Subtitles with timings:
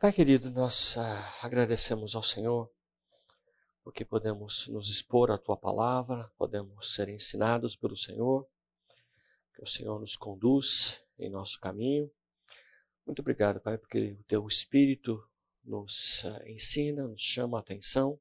[0.00, 2.70] Pai querido, nós ah, agradecemos ao Senhor
[3.82, 8.46] porque podemos nos expor à tua palavra, podemos ser ensinados pelo Senhor,
[9.54, 12.10] que o Senhor nos conduz em nosso caminho.
[13.06, 15.26] Muito obrigado, Pai, porque o teu Espírito
[15.64, 18.20] nos ah, ensina, nos chama a atenção,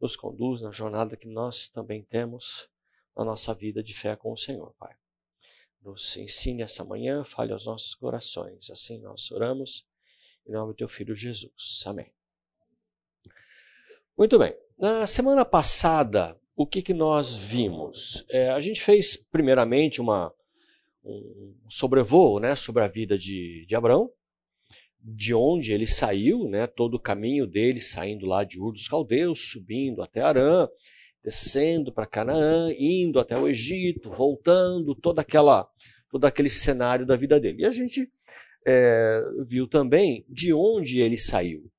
[0.00, 2.68] nos conduz na jornada que nós também temos
[3.16, 4.94] na nossa vida de fé com o Senhor, Pai.
[5.82, 8.70] Nos ensine essa manhã, fale aos nossos corações.
[8.70, 9.86] Assim nós oramos
[10.48, 11.82] em nome do teu filho Jesus.
[11.84, 12.06] Amém.
[14.16, 14.56] Muito bem.
[14.78, 18.24] Na semana passada, o que, que nós vimos?
[18.30, 20.32] É, a gente fez, primeiramente, uma,
[21.04, 24.10] um sobrevoo né, sobre a vida de, de Abraão,
[25.00, 29.50] de onde ele saiu, né, todo o caminho dele saindo lá de Ur dos Caldeus,
[29.50, 30.66] subindo até Arã,
[31.22, 35.68] descendo para Canaã, indo até o Egito, voltando, toda aquela,
[36.10, 37.62] todo aquele cenário da vida dele.
[37.62, 38.10] E a gente
[38.70, 41.72] é, viu também de onde ele saiu.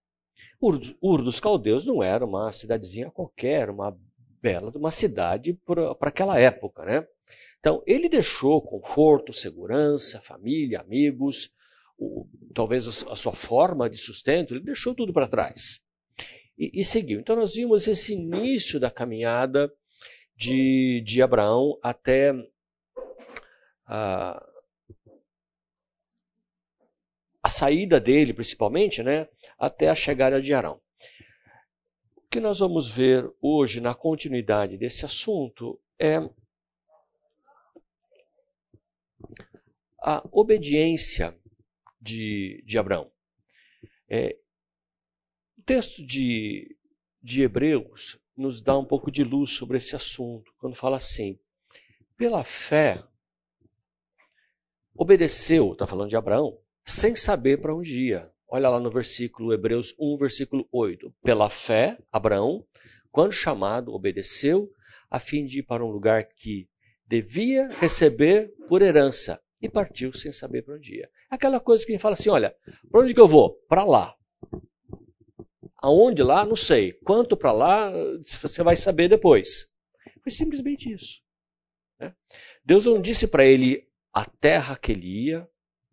[0.60, 3.96] Ur, Ur dos Caldeus não era uma cidadezinha qualquer, uma
[4.42, 7.08] bela uma cidade para aquela época, né?
[7.60, 11.52] Então, ele deixou conforto, segurança, família, amigos,
[11.98, 15.82] o, talvez a, a, sua forma de sustento, ele deixou tudo para trás
[16.58, 17.20] e, e, seguiu.
[17.20, 19.72] Então, nós vimos esse início da caminhada
[20.36, 22.34] de, de Abraão até
[23.86, 24.42] a,
[27.44, 30.80] a saída dele, principalmente, né, até a chegada de Arão.
[32.16, 36.18] O que nós vamos ver hoje na continuidade desse assunto é
[40.02, 41.38] a obediência
[42.00, 43.12] de, de Abraão.
[44.08, 44.38] É,
[45.58, 46.78] o texto de,
[47.22, 51.38] de Hebreus nos dá um pouco de luz sobre esse assunto, quando fala assim:
[52.16, 53.04] pela fé,
[54.96, 56.58] obedeceu, está falando de Abraão,
[56.90, 58.32] sem saber para onde ia.
[58.48, 61.14] Olha lá no versículo Hebreus 1, versículo 8.
[61.24, 62.66] Pela fé, Abraão,
[63.12, 64.70] quando chamado, obedeceu,
[65.10, 66.68] a fim de ir para um lugar que
[67.08, 71.10] devia receber por herança, e partiu sem saber para onde ia.
[71.30, 72.56] Aquela coisa que a gente fala assim: olha,
[72.90, 73.54] para onde que eu vou?
[73.68, 74.16] Para lá.
[75.78, 76.46] Aonde lá?
[76.46, 76.94] Não sei.
[76.94, 77.92] Quanto para lá?
[78.42, 79.70] Você vai saber depois.
[80.22, 81.22] Foi simplesmente isso.
[82.00, 82.14] Né?
[82.64, 85.48] Deus não disse para ele a terra que ele ia,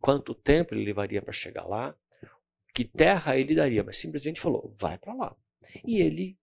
[0.06, 1.92] quanto tempo ele levaria para chegar lá,
[2.72, 5.36] que terra ele daria, mas simplesmente falou: vai para lá.
[5.84, 6.38] E ele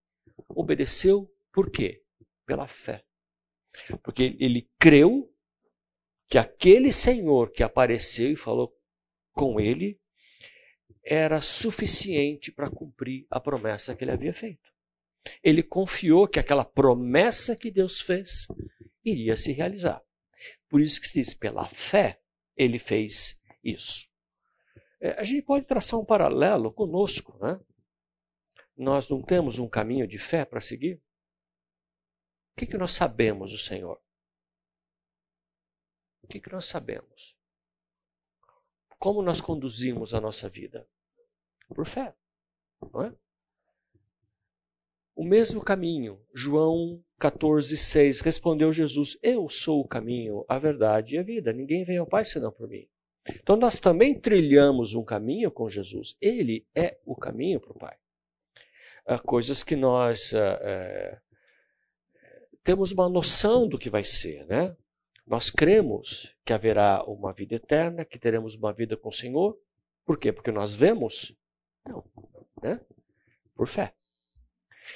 [0.50, 2.02] obedeceu por quê?
[2.44, 3.02] Pela fé.
[4.02, 5.34] Porque ele creu
[6.28, 8.76] que aquele Senhor que apareceu e falou
[9.32, 9.98] com ele
[11.02, 14.70] era suficiente para cumprir a promessa que ele havia feito.
[15.42, 18.46] Ele confiou que aquela promessa que Deus fez
[19.02, 20.02] iria se realizar.
[20.68, 22.20] Por isso que se diz, pela fé,
[22.56, 24.06] ele fez isso.
[25.00, 27.60] É, a gente pode traçar um paralelo conosco, né?
[28.76, 30.96] Nós não temos um caminho de fé para seguir?
[32.54, 34.00] O que, que nós sabemos do Senhor?
[36.22, 37.36] O que, que nós sabemos?
[38.98, 40.88] Como nós conduzimos a nossa vida?
[41.68, 42.16] Por fé,
[42.92, 43.14] não é?
[45.16, 51.18] O mesmo caminho, João 14, 6, respondeu Jesus: Eu sou o caminho, a verdade e
[51.18, 51.52] a vida.
[51.52, 52.88] Ninguém vem ao Pai senão por mim.
[53.28, 56.16] Então nós também trilhamos um caminho com Jesus.
[56.20, 57.96] Ele é o caminho para o Pai.
[59.06, 61.18] Há coisas que nós é,
[62.62, 64.74] temos uma noção do que vai ser, né?
[65.26, 69.58] Nós cremos que haverá uma vida eterna, que teremos uma vida com o Senhor.
[70.04, 70.32] Por quê?
[70.32, 71.34] Porque nós vemos?
[71.86, 72.04] Não.
[72.62, 72.80] Né?
[73.54, 73.94] Por fé.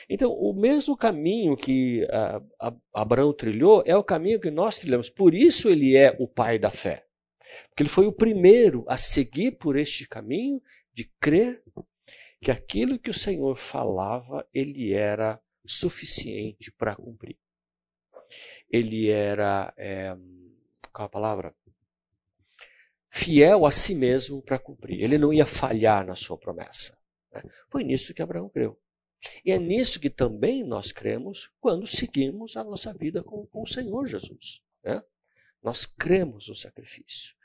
[0.09, 5.09] Então, o mesmo caminho que uh, Abraão trilhou é o caminho que nós trilhamos.
[5.09, 7.07] Por isso ele é o pai da fé.
[7.69, 10.60] Porque ele foi o primeiro a seguir por este caminho
[10.92, 11.62] de crer
[12.41, 17.38] que aquilo que o Senhor falava, ele era suficiente para cumprir.
[18.70, 20.14] Ele era, é,
[20.93, 21.55] qual a palavra?
[23.10, 25.02] Fiel a si mesmo para cumprir.
[25.02, 26.96] Ele não ia falhar na sua promessa.
[27.32, 27.43] Né?
[27.69, 28.78] Foi nisso que Abraão creu.
[29.44, 33.66] E é nisso que também nós cremos quando seguimos a nossa vida com, com o
[33.66, 34.62] Senhor Jesus.
[34.84, 35.02] Né?
[35.62, 37.38] Nós cremos no sacrifício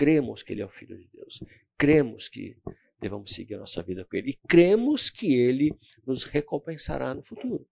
[0.00, 1.44] cremos que Ele é o Filho de Deus,
[1.76, 2.56] cremos que
[2.98, 7.68] devemos seguir a nossa vida com Ele e cremos que Ele nos recompensará no futuro.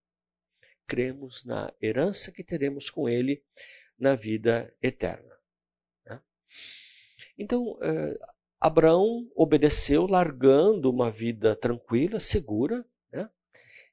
[0.87, 3.43] Cremos na herança que teremos com Ele
[3.99, 5.35] na vida eterna.
[6.05, 6.21] Né?
[7.39, 8.19] Então, eh,
[8.61, 13.31] Abraão obedeceu, largando uma vida tranquila, segura, né?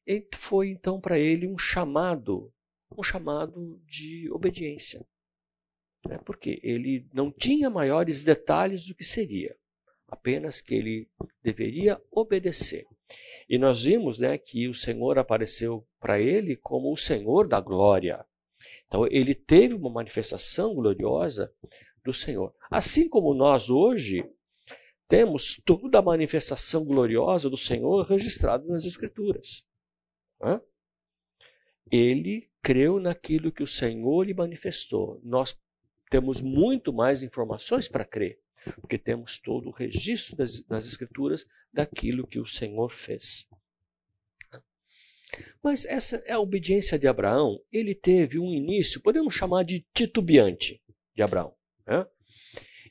[0.05, 2.53] e foi então para ele um chamado,
[2.97, 5.07] um chamado de obediência.
[6.07, 6.19] Né?
[6.25, 9.55] Porque ele não tinha maiores detalhes do que seria.
[10.07, 11.09] apenas que ele
[11.43, 12.85] deveria obedecer.
[13.49, 18.25] E nós vimos né, que o Senhor apareceu para ele como o Senhor da glória.
[18.87, 21.51] Então ele teve uma manifestação gloriosa
[22.03, 22.53] do Senhor.
[22.69, 24.23] Assim como nós hoje
[25.07, 29.67] temos toda a manifestação gloriosa do Senhor registrada nas Escrituras.
[31.91, 35.19] Ele creu naquilo que o Senhor lhe manifestou.
[35.23, 35.55] Nós
[36.09, 38.39] temos muito mais informações para crer
[38.73, 43.47] porque temos todo o registro das, das Escrituras daquilo que o Senhor fez.
[45.61, 47.59] Mas essa é a obediência de Abraão.
[47.71, 50.81] Ele teve um início, podemos chamar de titubeante
[51.13, 51.53] de Abraão.
[51.85, 52.05] Né?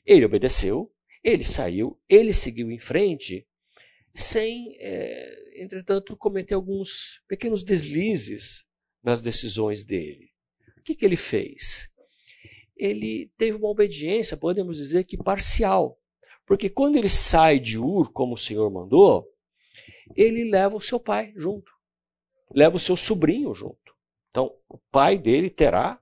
[0.05, 3.47] Ele obedeceu, ele saiu, ele seguiu em frente,
[4.13, 8.65] sem, é, entretanto, cometer alguns pequenos deslizes
[9.03, 10.31] nas decisões dele.
[10.77, 11.89] O que, que ele fez?
[12.75, 15.99] Ele teve uma obediência, podemos dizer que parcial.
[16.45, 19.27] Porque quando ele sai de Ur, como o Senhor mandou,
[20.15, 21.71] ele leva o seu pai junto,
[22.51, 23.95] leva o seu sobrinho junto.
[24.29, 25.99] Então, o pai dele terá,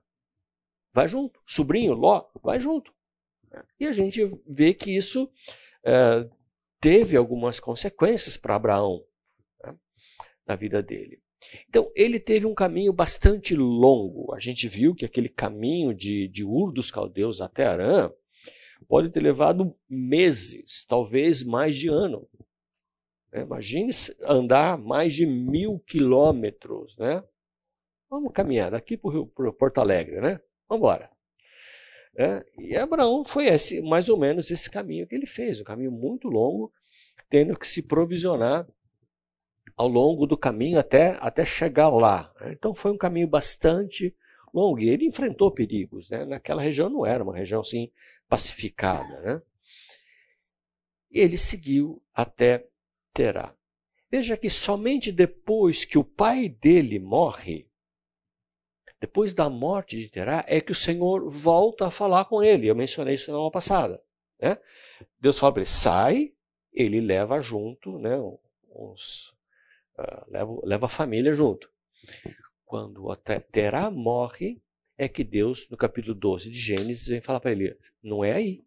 [0.92, 1.40] vai junto.
[1.46, 2.92] Sobrinho, Ló, vai junto.
[3.78, 5.30] E a gente vê que isso
[5.84, 6.28] é,
[6.80, 9.04] teve algumas consequências para Abraão
[9.62, 9.74] né,
[10.46, 11.22] na vida dele.
[11.68, 14.34] Então, ele teve um caminho bastante longo.
[14.34, 18.10] A gente viu que aquele caminho de, de Ur dos Caldeus até Arã
[18.88, 22.28] pode ter levado meses, talvez mais de ano.
[23.32, 23.90] É, imagine
[24.22, 27.22] andar mais de mil quilômetros, né?
[28.08, 30.40] Vamos caminhar daqui para Porto Alegre, né?
[30.68, 31.10] Vamos embora.
[32.16, 35.90] É, e Abraão foi esse, mais ou menos esse caminho que ele fez, um caminho
[35.90, 36.72] muito longo,
[37.28, 38.68] tendo que se provisionar
[39.76, 42.32] ao longo do caminho até, até chegar lá.
[42.46, 44.14] Então foi um caminho bastante
[44.52, 46.08] longo e ele enfrentou perigos.
[46.08, 46.24] Né?
[46.24, 47.90] Naquela região não era uma região assim
[48.28, 49.20] pacificada.
[49.20, 49.42] Né?
[51.10, 52.66] Ele seguiu até
[53.12, 53.54] Terá.
[54.10, 57.68] Veja que somente depois que o pai dele morre,
[59.00, 62.68] depois da morte de Terá, é que o Senhor volta a falar com ele.
[62.68, 64.02] Eu mencionei isso na semana passada.
[64.40, 64.56] Né?
[65.20, 66.32] Deus fala para ele, sai,
[66.72, 68.16] ele leva junto né,
[68.70, 69.33] uns,
[69.98, 71.70] uh, leva, leva a família junto.
[72.64, 73.14] Quando
[73.52, 74.60] Terá morre,
[74.96, 78.64] é que Deus, no capítulo 12 de Gênesis, vem falar para ele: não é aí.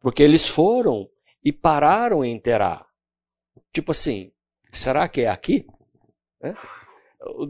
[0.00, 1.08] Porque eles foram
[1.44, 2.86] e pararam em Terá.
[3.72, 4.32] Tipo assim,
[4.72, 5.66] será que é aqui?
[6.40, 6.54] É?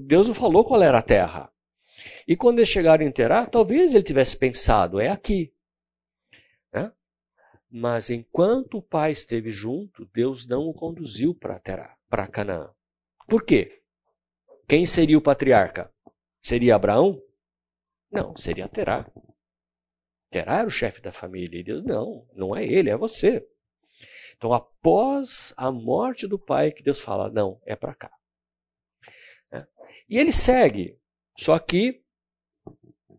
[0.00, 1.52] Deus não falou qual era a terra.
[2.26, 5.52] E quando eles chegaram em Terá, talvez ele tivesse pensado, é aqui.
[6.72, 6.90] É?
[7.70, 12.75] Mas enquanto o pai esteve junto, Deus não o conduziu para Terá, para Canaã.
[13.26, 13.82] Por quê?
[14.68, 15.92] Quem seria o patriarca?
[16.40, 17.20] Seria Abraão?
[18.10, 19.10] Não, seria Terá.
[20.30, 21.60] Terá era o chefe da família.
[21.60, 23.46] E Deus, não, não é ele, é você.
[24.36, 28.10] Então, após a morte do pai, que Deus fala, não, é para cá.
[29.50, 29.66] É.
[30.08, 30.98] E ele segue,
[31.38, 32.02] só que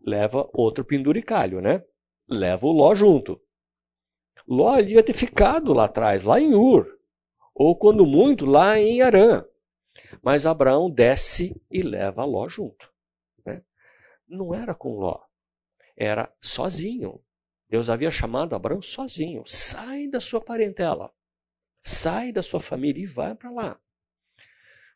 [0.02, 1.84] leva outro penduricalho, né?
[2.28, 3.40] Leva o Ló junto.
[4.46, 6.86] Ló devia ter ficado lá atrás, lá em Ur,
[7.54, 9.44] ou quando muito, lá em Arã.
[10.22, 12.92] Mas Abraão desce e leva Ló junto.
[13.44, 13.62] Né?
[14.26, 15.20] Não era com Ló,
[15.96, 17.22] era sozinho.
[17.68, 19.42] Deus havia chamado Abraão sozinho.
[19.46, 21.12] Sai da sua parentela,
[21.82, 23.80] sai da sua família e vai para lá.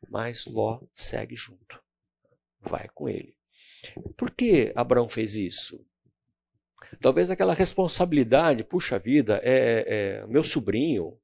[0.08, 1.82] Mas Ló segue junto,
[2.60, 3.36] vai com ele.
[4.16, 5.84] Por que Abraão fez isso?
[7.00, 11.18] Talvez aquela responsabilidade, puxa vida, é, é meu sobrinho,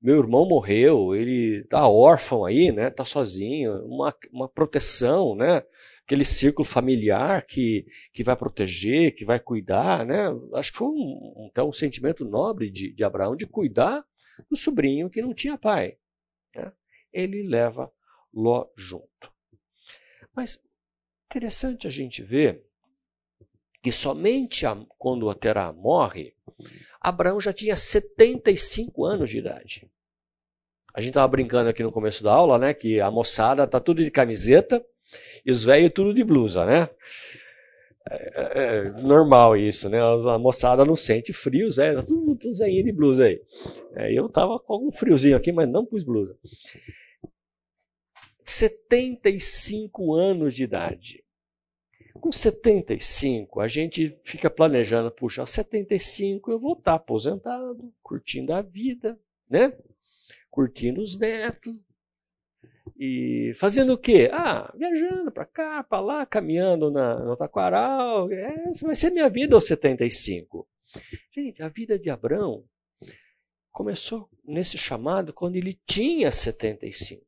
[0.00, 2.90] meu irmão morreu, ele tá órfão aí, né?
[2.90, 5.62] Tá sozinho, uma, uma proteção, né?
[6.04, 10.26] Aquele círculo familiar que, que vai proteger, que vai cuidar, né?
[10.54, 14.04] Acho que foi um, um, um sentimento nobre de, de Abraão de cuidar
[14.48, 15.96] do sobrinho que não tinha pai.
[16.54, 16.72] Né?
[17.12, 17.90] Ele leva
[18.32, 19.32] Ló junto.
[20.34, 20.60] Mas
[21.30, 22.64] interessante a gente ver
[23.86, 26.34] que somente a, quando Terá morre,
[27.00, 29.88] Abraão já tinha 75 anos de idade.
[30.92, 32.74] A gente estava brincando aqui no começo da aula, né?
[32.74, 34.84] Que a moçada tá tudo de camiseta
[35.44, 36.88] e os velhos tudo de blusa, né?
[38.10, 40.00] É, é, é normal isso, né?
[40.02, 43.40] A moçada não sente frio, velhos, tá tudo, tudo de blusa aí.
[43.94, 46.36] É, eu tava com um friozinho aqui, mas não pus blusa.
[48.44, 51.25] 75 anos de idade.
[52.20, 58.62] Com 75, a gente fica planejando, puxa, aos 75 eu vou estar aposentado, curtindo a
[58.62, 59.18] vida,
[59.48, 59.76] né?
[60.50, 61.74] Curtindo os netos.
[62.98, 64.30] E fazendo o quê?
[64.32, 68.30] Ah, viajando para cá, para lá, caminhando na, no Taquaral.
[68.32, 70.66] Essa vai ser minha vida aos 75.
[71.34, 72.64] Gente, a vida de Abraão
[73.70, 77.26] começou nesse chamado quando ele tinha 75.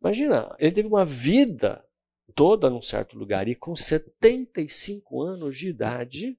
[0.00, 1.84] Imagina, ele teve uma vida
[2.34, 6.38] toda num certo lugar e com 75 anos de idade,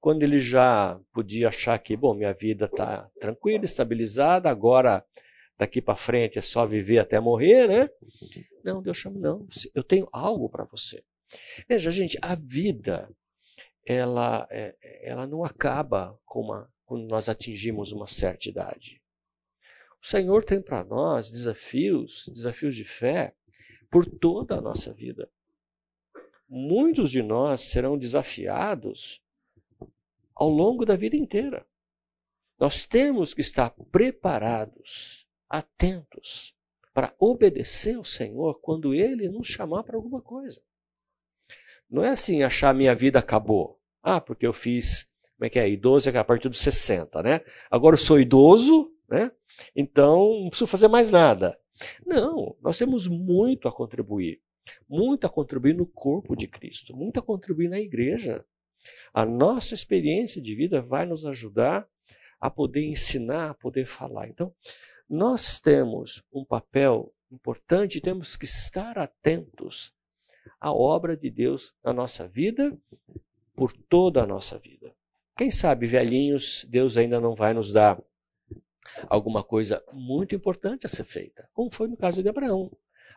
[0.00, 5.04] quando ele já podia achar que, bom, minha vida está tranquila, estabilizada, agora
[5.58, 7.90] daqui para frente é só viver até morrer, né?
[8.62, 11.02] Não, Deus chama, não, eu tenho algo para você.
[11.68, 13.08] Veja, gente, a vida,
[13.86, 19.00] ela, é, ela não acaba com uma, quando nós atingimos uma certa idade.
[20.02, 23.34] O Senhor tem para nós desafios, desafios de fé,
[23.94, 25.30] por toda a nossa vida.
[26.48, 29.22] Muitos de nós serão desafiados
[30.34, 31.64] ao longo da vida inteira.
[32.58, 36.56] Nós temos que estar preparados, atentos,
[36.92, 40.60] para obedecer ao Senhor quando Ele nos chamar para alguma coisa.
[41.88, 43.80] Não é assim achar minha vida acabou.
[44.02, 45.68] Ah, porque eu fiz, como é que é?
[45.68, 47.42] Idoso é a partir dos 60, né?
[47.70, 49.30] Agora eu sou idoso, né?
[49.76, 51.56] Então, não preciso fazer mais nada.
[52.04, 54.40] Não, nós temos muito a contribuir.
[54.88, 58.44] Muito a contribuir no corpo de Cristo, muito a contribuir na igreja.
[59.12, 61.86] A nossa experiência de vida vai nos ajudar
[62.40, 64.28] a poder ensinar, a poder falar.
[64.28, 64.54] Então,
[65.08, 69.92] nós temos um papel importante, temos que estar atentos
[70.60, 72.76] à obra de Deus na nossa vida,
[73.54, 74.94] por toda a nossa vida.
[75.36, 78.00] Quem sabe, velhinhos, Deus ainda não vai nos dar
[79.08, 82.70] alguma coisa muito importante a ser feita, como foi no caso de Abraão,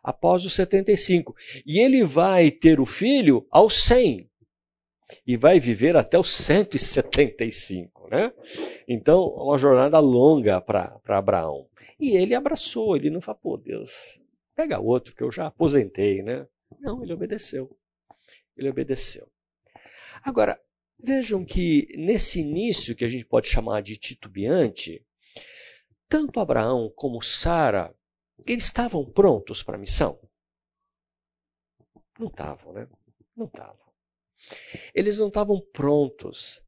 [0.03, 1.35] após os 75.
[1.65, 4.29] E ele vai ter o filho aos 100
[5.25, 8.33] e vai viver até os 175, né?
[8.87, 11.67] Então, uma jornada longa para Abraão.
[11.99, 14.19] E ele abraçou, ele não falou, pô, Deus,
[14.55, 16.47] pega outro que eu já aposentei, né?
[16.79, 17.75] Não, ele obedeceu.
[18.55, 19.27] Ele obedeceu.
[20.23, 20.59] Agora,
[20.99, 25.05] vejam que nesse início que a gente pode chamar de titubeante,
[26.09, 27.95] tanto Abraão como Sara,
[28.45, 30.19] eles estavam prontos para a missão?
[32.19, 32.87] Não estavam, né?
[33.35, 33.87] Não estavam.
[34.93, 36.61] Eles não estavam prontos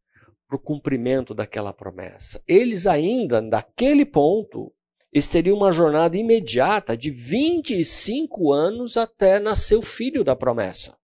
[0.47, 2.43] para o cumprimento daquela promessa.
[2.47, 4.73] Eles ainda, naquele ponto,
[5.11, 10.97] eles uma jornada imediata de 25 anos até nascer o filho da promessa.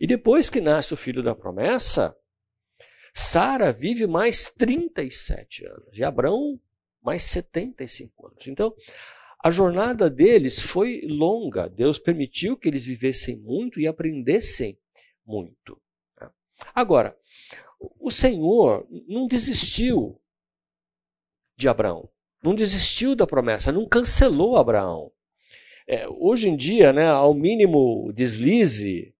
[0.00, 2.16] E depois que nasce o filho da promessa,
[3.14, 5.96] Sara vive mais 37 anos.
[5.96, 6.58] E Abraão
[7.02, 8.46] mais 75 anos.
[8.46, 8.74] Então,
[9.42, 11.68] a jornada deles foi longa.
[11.68, 14.78] Deus permitiu que eles vivessem muito e aprendessem
[15.24, 15.80] muito.
[16.20, 16.28] Né?
[16.74, 17.16] Agora,
[18.00, 20.20] o Senhor não desistiu
[21.56, 22.08] de Abraão,
[22.42, 25.12] não desistiu da promessa, não cancelou Abraão.
[25.86, 29.14] É, hoje em dia, né, ao mínimo deslize,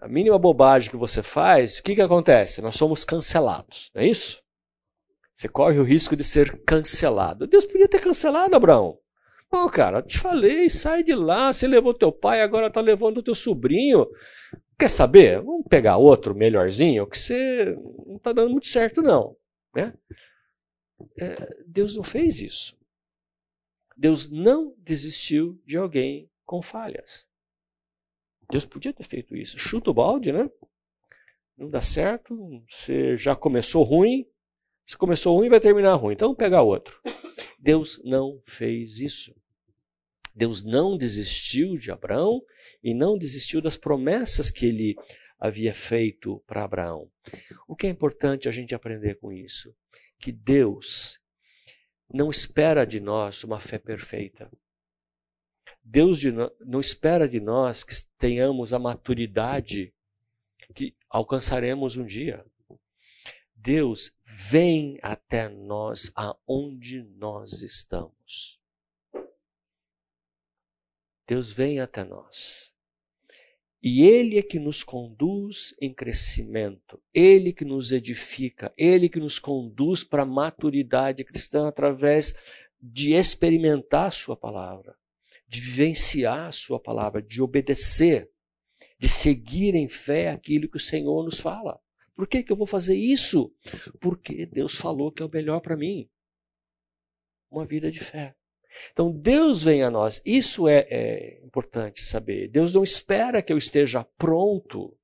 [0.00, 2.62] a mínima bobagem que você faz, o que, que acontece?
[2.62, 4.42] Nós somos cancelados, não é isso?
[5.38, 7.46] Você corre o risco de ser cancelado.
[7.46, 8.98] Deus podia ter cancelado Abraão.
[9.52, 11.52] Não, cara, te falei, sai de lá.
[11.52, 14.04] Você levou teu pai, agora está levando o teu sobrinho.
[14.76, 15.40] Quer saber?
[15.40, 17.66] Vamos pegar outro melhorzinho, que você
[18.04, 19.36] não está dando muito certo, não.
[19.72, 19.94] Né?
[21.16, 22.76] É, Deus não fez isso.
[23.96, 27.24] Deus não desistiu de alguém com falhas.
[28.50, 29.56] Deus podia ter feito isso.
[29.56, 30.50] Chuta o balde, né?
[31.56, 34.26] Não dá certo, você já começou ruim,
[34.88, 36.14] se começou ruim, vai terminar ruim.
[36.14, 36.98] Então pega outro.
[37.58, 39.36] Deus não fez isso.
[40.34, 42.40] Deus não desistiu de Abraão
[42.82, 44.96] e não desistiu das promessas que ele
[45.38, 47.10] havia feito para Abraão.
[47.66, 49.74] O que é importante a gente aprender com isso?
[50.18, 51.20] Que Deus
[52.10, 54.50] não espera de nós uma fé perfeita.
[55.84, 59.92] Deus de no, não espera de nós que tenhamos a maturidade
[60.74, 62.42] que alcançaremos um dia.
[63.60, 68.58] Deus vem até nós aonde nós estamos.
[71.26, 72.72] Deus vem até nós.
[73.82, 79.38] E Ele é que nos conduz em crescimento, Ele que nos edifica, Ele que nos
[79.38, 82.34] conduz para a maturidade cristã através
[82.80, 84.96] de experimentar Sua palavra,
[85.48, 88.30] de vivenciar Sua palavra, de obedecer,
[88.98, 91.80] de seguir em fé aquilo que o Senhor nos fala.
[92.18, 93.54] Por que, que eu vou fazer isso?
[94.00, 96.10] Porque Deus falou que é o melhor para mim.
[97.48, 98.34] Uma vida de fé.
[98.92, 100.20] Então Deus vem a nós.
[100.24, 102.48] Isso é, é importante saber.
[102.48, 104.98] Deus não espera que eu esteja pronto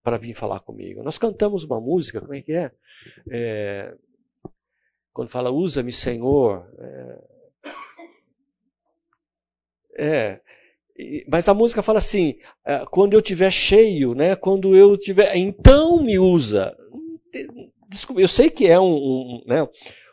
[0.00, 1.02] para vir falar comigo.
[1.02, 2.70] Nós cantamos uma música, como é que é?
[3.28, 3.96] é
[5.12, 6.72] quando fala, usa-me, Senhor.
[6.78, 7.24] É,
[9.98, 10.40] é,
[11.28, 14.34] mas a música fala assim: é, quando eu tiver cheio, né?
[14.36, 16.76] Quando eu tiver, então me usa.
[18.16, 19.68] eu sei que é um, um né,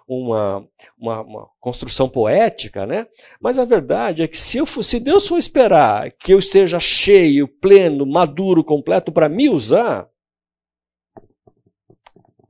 [0.07, 3.07] uma, uma, uma, construção poética, né?
[3.39, 6.79] Mas a verdade é que se, eu for, se Deus for esperar que eu esteja
[6.79, 10.09] cheio, pleno, maduro, completo para me usar,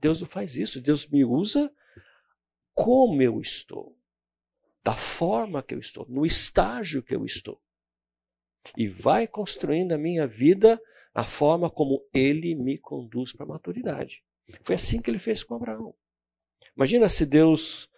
[0.02, 0.82] Deus não faz isso.
[0.82, 1.72] Deus me usa
[2.74, 3.96] como eu estou,
[4.84, 7.62] da forma que eu estou, no estágio que eu estou.
[8.78, 10.82] E vai construindo a minha vida
[11.14, 14.24] a forma como ele me conduz para a maturidade.
[14.64, 15.96] Foi assim que ele fez com Abraão.
[16.76, 17.90] Imagina se Deus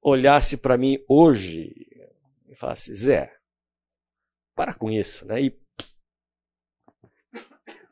[0.00, 1.72] olhasse para mim hoje
[2.48, 3.34] e falasse: Zé,
[4.54, 5.42] para com isso, né?
[5.42, 5.58] E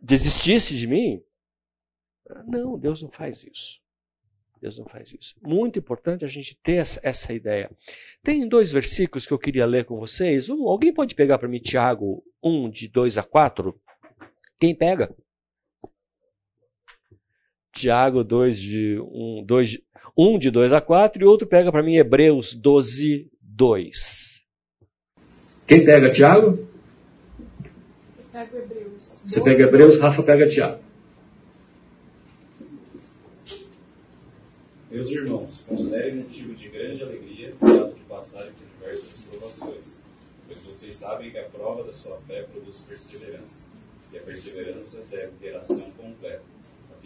[0.00, 1.22] desistisse de mim.
[2.46, 3.80] Não, Deus não faz isso.
[4.66, 5.34] Deus não faz isso.
[5.40, 7.70] Muito importante a gente ter essa, essa ideia.
[8.22, 10.48] Tem dois versículos que eu queria ler com vocês.
[10.48, 13.78] Um, alguém pode pegar para mim Tiago 1, de 2 a 4?
[14.58, 15.14] Quem pega?
[17.72, 19.78] Tiago 2 de 1, 2,
[20.18, 24.42] 1 de 2 a 4 e outro pega para mim Hebreus 12, 2.
[25.64, 26.68] Quem pega Tiago?
[28.32, 29.22] Pego Hebreus.
[29.24, 30.85] Você pega Hebreus, Rafa pega Tiago.
[34.96, 40.00] Meus irmãos, considerem motivo de grande alegria o fato de passarem por diversas provações,
[40.46, 43.64] pois vocês sabem que a prova da sua fé produz perseverança,
[44.10, 46.40] e a perseverança deve ter ação completa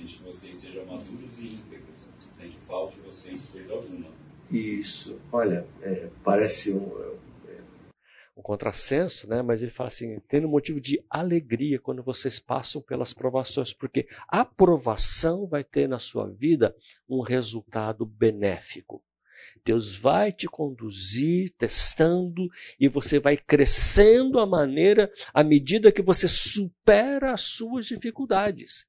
[0.00, 4.06] fim de que vocês sejam maduros e íntegros, sem que falte vocês coisa alguma.
[4.50, 5.18] Isso.
[5.32, 7.16] Olha, é, parece um,
[8.40, 9.42] um contrassenso, né?
[9.42, 14.44] mas ele fala assim: tendo motivo de alegria quando vocês passam pelas provações, porque a
[14.44, 16.74] provação vai ter na sua vida
[17.08, 19.02] um resultado benéfico.
[19.64, 26.26] Deus vai te conduzir testando e você vai crescendo à maneira, à medida que você
[26.26, 28.86] supera as suas dificuldades.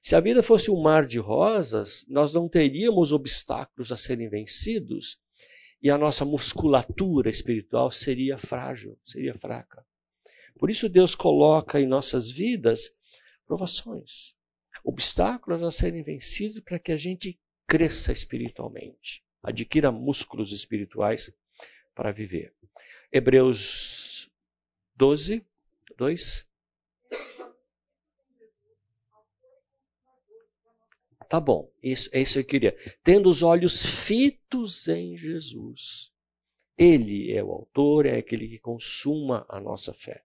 [0.00, 5.18] Se a vida fosse um mar de rosas, nós não teríamos obstáculos a serem vencidos
[5.82, 9.84] e a nossa musculatura espiritual seria frágil, seria fraca.
[10.58, 12.92] Por isso Deus coloca em nossas vidas
[13.46, 14.34] provações,
[14.84, 21.32] obstáculos a serem vencidos para que a gente cresça espiritualmente, adquira músculos espirituais
[21.94, 22.52] para viver.
[23.12, 24.30] Hebreus
[24.96, 25.44] 12,
[25.96, 26.47] 2.
[31.28, 32.76] Tá bom, isso, é isso que eu queria.
[33.04, 36.10] Tendo os olhos fitos em Jesus.
[36.76, 40.22] Ele é o autor, é aquele que consuma a nossa fé.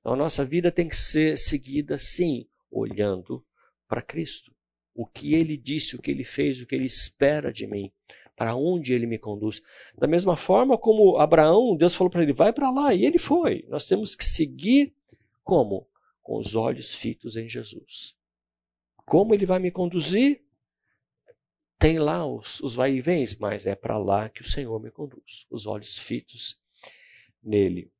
[0.00, 3.44] Então a nossa vida tem que ser seguida, sim, olhando
[3.86, 4.54] para Cristo.
[4.94, 7.92] O que ele disse, o que ele fez, o que ele espera de mim,
[8.36, 9.60] para onde ele me conduz.
[9.98, 13.64] Da mesma forma como Abraão, Deus falou para ele: vai para lá, e ele foi.
[13.68, 14.94] Nós temos que seguir
[15.44, 15.86] como?
[16.22, 18.14] Com os olhos fitos em Jesus.
[19.10, 20.40] Como ele vai me conduzir?
[21.80, 24.88] Tem lá os, os vai e vens, mas é para lá que o Senhor me
[24.88, 25.48] conduz.
[25.50, 26.56] Os olhos fitos
[27.42, 27.92] nele.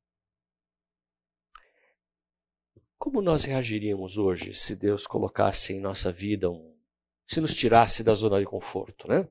[2.97, 6.79] Como nós reagiríamos hoje se Deus colocasse em nossa vida um.
[7.27, 9.29] se nos tirasse da zona de conforto, né?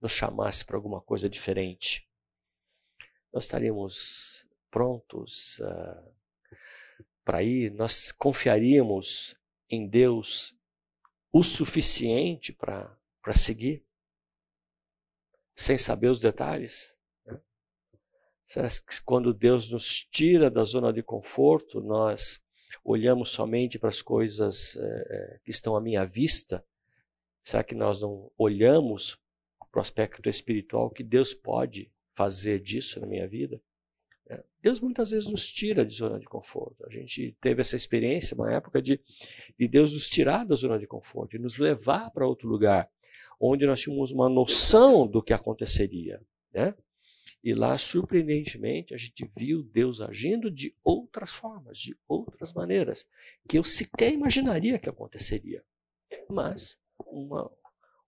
[0.00, 2.04] Nos chamasse para alguma coisa diferente?
[3.32, 6.14] Nós estaríamos prontos uh,
[7.24, 7.70] para ir?
[7.70, 9.36] Nós confiaríamos
[9.70, 10.60] em Deus
[11.32, 12.94] o suficiente para
[13.34, 13.84] seguir,
[15.56, 16.94] sem saber os detalhes?
[18.46, 22.42] Será que quando Deus nos tira da zona de conforto, nós
[22.84, 26.62] olhamos somente para as coisas é, que estão à minha vista?
[27.42, 29.18] Será que nós não olhamos
[29.70, 33.58] para o aspecto espiritual que Deus pode fazer disso na minha vida?
[34.62, 36.86] Deus muitas vezes nos tira de zona de conforto.
[36.86, 39.00] A gente teve essa experiência, uma época de,
[39.58, 42.88] de Deus nos tirar da zona de conforto e nos levar para outro lugar,
[43.40, 46.20] onde nós tínhamos uma noção do que aconteceria.
[46.52, 46.74] Né?
[47.42, 53.04] E lá, surpreendentemente, a gente viu Deus agindo de outras formas, de outras maneiras,
[53.48, 55.64] que eu sequer imaginaria que aconteceria.
[56.30, 57.50] Mas uma,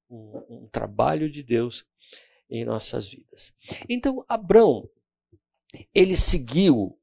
[0.09, 1.85] um, um trabalho de Deus
[2.49, 3.53] em nossas vidas.
[3.89, 4.89] Então, Abraão
[5.95, 6.99] ele seguiu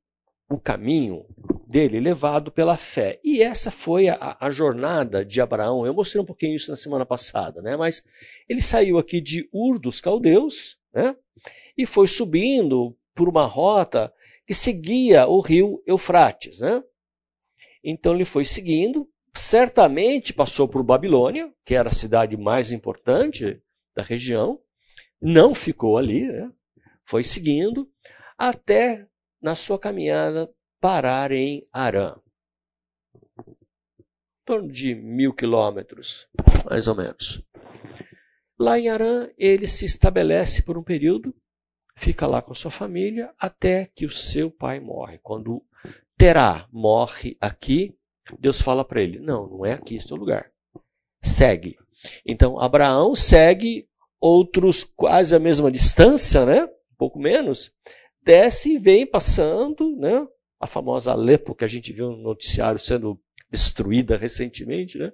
[0.49, 1.25] o caminho
[1.67, 3.19] dele levado pela fé.
[3.23, 5.85] E essa foi a, a, jornada de Abraão.
[5.85, 7.77] Eu mostrei um pouquinho isso na semana passada, né?
[7.77, 8.03] Mas
[8.49, 11.15] ele saiu aqui de Ur dos Caldeus, né?
[11.77, 14.13] E foi subindo por uma rota
[14.45, 16.83] que seguia o rio Eufrates, né?
[17.83, 23.61] Então ele foi seguindo, certamente passou por Babilônia, que era a cidade mais importante
[23.95, 24.59] da região,
[25.21, 26.51] não ficou ali, né?
[27.05, 27.89] Foi seguindo,
[28.37, 29.07] até
[29.41, 32.15] na sua caminhada parar em Arã.
[33.47, 36.27] Em torno de mil quilômetros,
[36.69, 37.43] mais ou menos.
[38.59, 41.35] Lá em Arã, ele se estabelece por um período,
[41.95, 45.19] fica lá com sua família, até que o seu pai morre.
[45.23, 45.63] Quando
[46.21, 47.97] Terá morre aqui,
[48.39, 50.51] Deus fala para ele: Não, não é aqui este é o lugar.
[51.19, 51.77] Segue.
[52.23, 53.87] Então, Abraão segue
[54.19, 56.65] outros quase a mesma distância, né?
[56.65, 57.73] Um pouco menos.
[58.23, 60.27] Desce e vem passando, né?
[60.59, 65.11] A famosa Alepo que a gente viu no noticiário sendo destruída recentemente, né?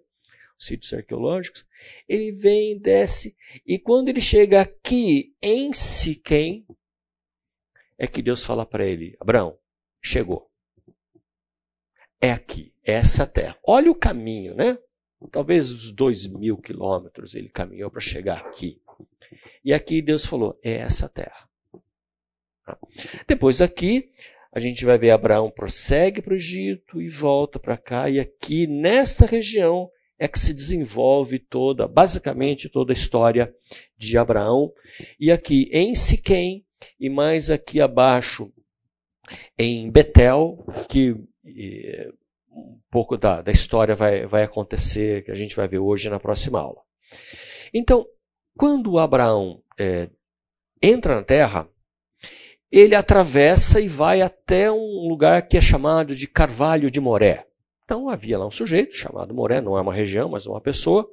[0.60, 1.66] Os sítios arqueológicos.
[2.08, 6.66] Ele vem, desce, e quando ele chega aqui em Siquém,
[7.98, 9.58] é que Deus fala para ele: Abraão,
[10.02, 10.50] chegou.
[12.20, 13.58] É aqui, é essa terra.
[13.64, 14.78] Olha o caminho, né?
[15.32, 18.82] Talvez os dois mil quilômetros ele caminhou para chegar aqui.
[19.64, 21.48] E aqui Deus falou: é essa terra.
[23.28, 24.10] Depois daqui,
[24.52, 28.10] a gente vai ver Abraão prossegue para o Egito e volta para cá.
[28.10, 33.54] E aqui, nesta região, é que se desenvolve toda, basicamente toda a história
[33.98, 34.72] de Abraão.
[35.20, 36.66] E aqui em Siquém,
[37.00, 38.52] e mais aqui abaixo
[39.58, 41.16] em Betel, que
[42.52, 46.20] um pouco da, da história vai, vai acontecer, que a gente vai ver hoje na
[46.20, 46.82] próxima aula.
[47.74, 48.06] Então,
[48.58, 50.10] quando Abraão é,
[50.82, 51.70] entra na terra,
[52.72, 57.48] ele atravessa e vai até um lugar que é chamado de Carvalho de Moré.
[57.86, 61.10] Então havia lá um sujeito chamado Moré, não é uma região, mas uma pessoa,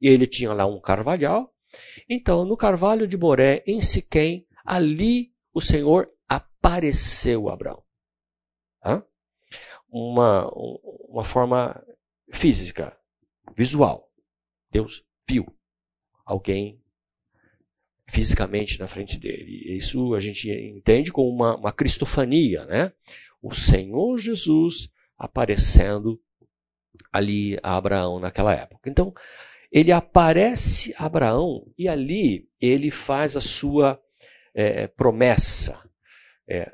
[0.00, 1.54] e ele tinha lá um carvalhal.
[2.08, 7.84] Então, no Carvalho de Moré, em Siquém, ali o Senhor apareceu a Abraão.
[9.88, 10.50] Uma,
[11.08, 11.80] uma forma
[12.32, 12.96] física,
[13.56, 14.10] visual.
[14.70, 15.46] Deus viu
[16.24, 16.79] alguém
[18.10, 19.76] fisicamente na frente dele.
[19.76, 22.92] Isso a gente entende como uma, uma cristofania, né?
[23.40, 26.20] O Senhor Jesus aparecendo
[27.12, 28.90] ali a Abraão naquela época.
[28.90, 29.14] Então,
[29.70, 34.00] ele aparece a Abraão e ali ele faz a sua
[34.54, 35.80] é, promessa.
[36.48, 36.72] É,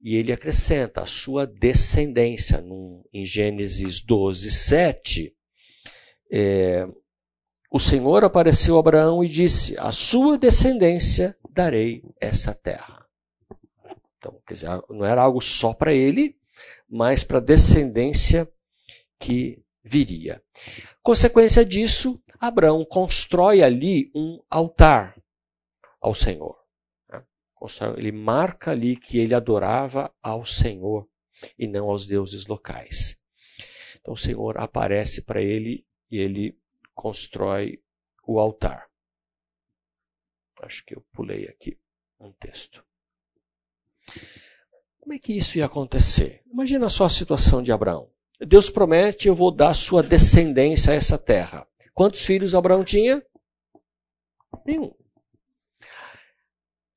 [0.00, 2.60] e ele acrescenta a sua descendência.
[2.60, 5.34] No, em Gênesis 12, 7,
[6.30, 6.86] é,
[7.76, 13.06] o Senhor apareceu a Abraão e disse: A sua descendência darei essa terra.
[14.18, 16.36] Então, quer dizer, não era algo só para ele,
[16.88, 18.50] mas para a descendência
[19.18, 20.42] que viria.
[21.02, 25.16] Consequência disso, Abraão constrói ali um altar
[26.00, 26.56] ao Senhor
[27.96, 31.08] ele marca ali que ele adorava ao Senhor
[31.58, 33.18] e não aos deuses locais.
[34.00, 36.56] Então o Senhor aparece para ele e ele
[36.96, 37.80] constrói
[38.26, 38.90] o altar.
[40.62, 41.78] Acho que eu pulei aqui
[42.18, 42.84] um texto.
[44.98, 46.42] Como é que isso ia acontecer?
[46.46, 48.10] Imagina só a situação de Abraão.
[48.40, 51.68] Deus promete: eu vou dar sua descendência a essa terra.
[51.94, 53.24] Quantos filhos Abraão tinha?
[54.64, 54.92] Nenhum.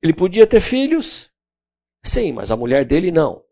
[0.02, 1.30] Ele podia ter filhos?
[2.02, 3.44] Sim, mas a mulher dele não.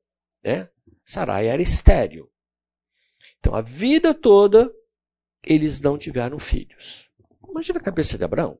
[0.42, 0.68] Né?
[1.04, 2.30] Sarai era estéril.
[3.38, 4.72] Então, a vida toda,
[5.44, 7.08] eles não tiveram filhos.
[7.48, 8.58] Imagina a cabeça de Abraão.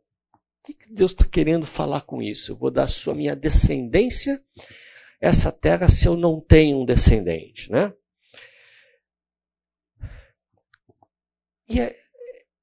[0.62, 2.52] O que Deus está querendo falar com isso?
[2.52, 4.42] Eu vou dar sua minha descendência
[5.20, 7.92] essa terra se eu não tenho um descendente, né?
[11.68, 11.98] E é,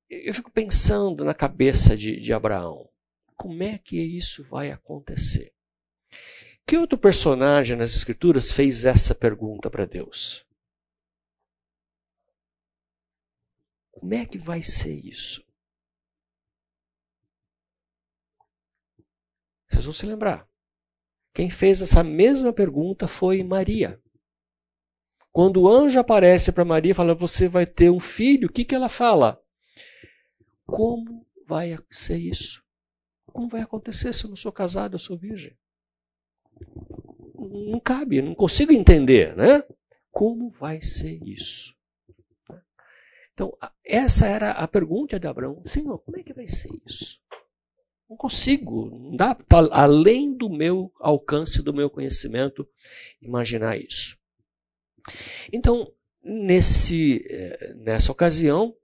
[0.10, 2.89] eu fico pensando na cabeça de, de Abraão.
[3.36, 5.54] Como é que isso vai acontecer?
[6.65, 10.44] Que outro personagem nas Escrituras fez essa pergunta para Deus?
[13.95, 15.43] Como é que vai ser isso?
[19.69, 20.47] Vocês vão se lembrar.
[21.34, 24.01] Quem fez essa mesma pergunta foi Maria.
[25.31, 28.63] Quando o anjo aparece para Maria e fala: Você vai ter um filho, o que,
[28.63, 29.41] que ela fala?
[30.65, 32.63] Como vai ser isso?
[33.25, 35.58] Como vai acontecer se eu não sou casado, eu sou virgem?
[37.38, 39.63] Não cabe, não consigo entender, né?
[40.10, 41.74] Como vai ser isso?
[43.36, 45.62] Então, essa era a pergunta de Abraão.
[45.67, 47.19] Senhor, como é que vai ser isso?
[48.10, 52.67] Não consigo, não dá, tá além do meu alcance, do meu conhecimento,
[53.21, 54.17] imaginar isso.
[55.52, 55.91] Então,
[56.24, 58.76] nesse, eh, nessa ocasião,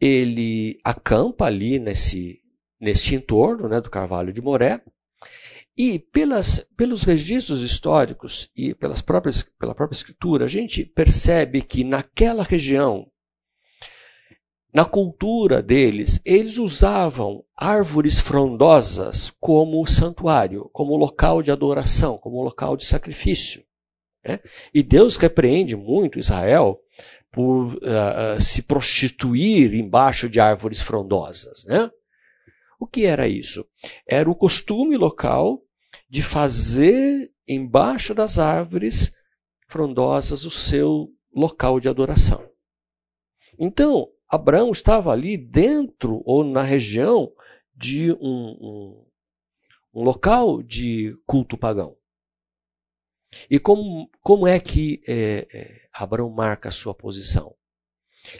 [0.00, 2.40] ele acampa ali nesse
[2.80, 4.80] neste entorno né, do Carvalho de Moré.
[5.76, 11.84] E pelas, pelos registros históricos e pelas próprias, pela própria escritura, a gente percebe que
[11.84, 13.08] naquela região,
[14.72, 22.76] na cultura deles, eles usavam árvores frondosas como santuário, como local de adoração, como local
[22.76, 23.64] de sacrifício.
[24.24, 24.40] Né?
[24.74, 26.78] E Deus repreende muito Israel
[27.32, 31.64] por uh, se prostituir embaixo de árvores frondosas.
[31.64, 31.90] Né?
[32.78, 33.66] O que era isso?
[34.06, 35.62] Era o costume local
[36.08, 39.12] de fazer embaixo das árvores
[39.66, 42.46] frondosas o seu local de adoração.
[43.58, 47.32] Então, Abraão estava ali dentro ou na região
[47.74, 49.06] de um, um,
[49.94, 51.96] um local de culto pagão.
[53.50, 57.56] E como, como é que é, é, Abraão marca a sua posição?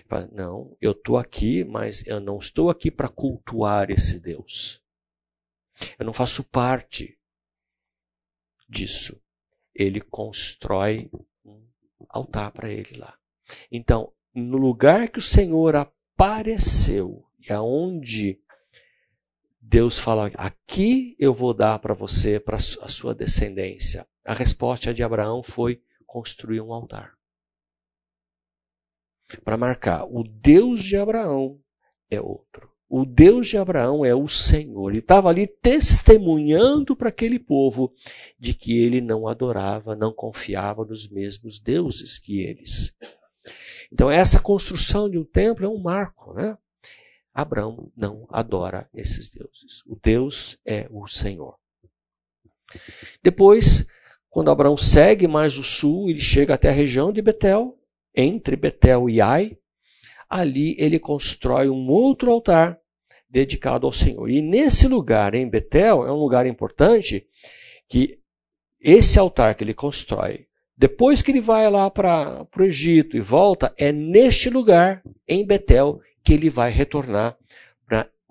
[0.07, 4.83] Fala, não, eu estou aqui, mas eu não estou aqui para cultuar esse Deus.
[5.99, 7.19] Eu não faço parte
[8.69, 9.21] disso.
[9.75, 11.11] Ele constrói
[11.45, 11.67] um
[12.09, 13.17] altar para ele lá.
[13.71, 18.41] Então, no lugar que o Senhor apareceu e aonde
[19.61, 24.07] Deus fala: aqui eu vou dar para você, para a sua descendência.
[24.25, 27.13] A resposta de Abraão foi construir um altar.
[29.45, 31.61] Para marcar, o Deus de Abraão
[32.11, 32.71] é outro.
[32.89, 34.89] O Deus de Abraão é o Senhor.
[34.89, 37.93] Ele estava ali testemunhando para aquele povo
[38.39, 42.97] de que ele não adorava, não confiava nos mesmos deuses que eles.
[43.93, 46.57] Então, essa construção de um templo é um marco, né?
[47.33, 49.85] Abraão não adora esses deuses.
[49.87, 51.57] O Deus é o Senhor.
[53.23, 53.87] Depois,
[54.29, 57.79] quando Abraão segue mais o sul, ele chega até a região de Betel,
[58.15, 59.57] entre Betel e Ai.
[60.29, 62.79] Ali ele constrói um outro altar
[63.31, 64.29] dedicado ao Senhor.
[64.29, 67.27] E nesse lugar, em Betel, é um lugar importante
[67.89, 68.19] que
[68.81, 70.48] esse altar que ele constrói
[70.79, 76.01] depois que ele vai lá para o Egito e volta, é neste lugar, em Betel,
[76.23, 77.37] que ele vai retornar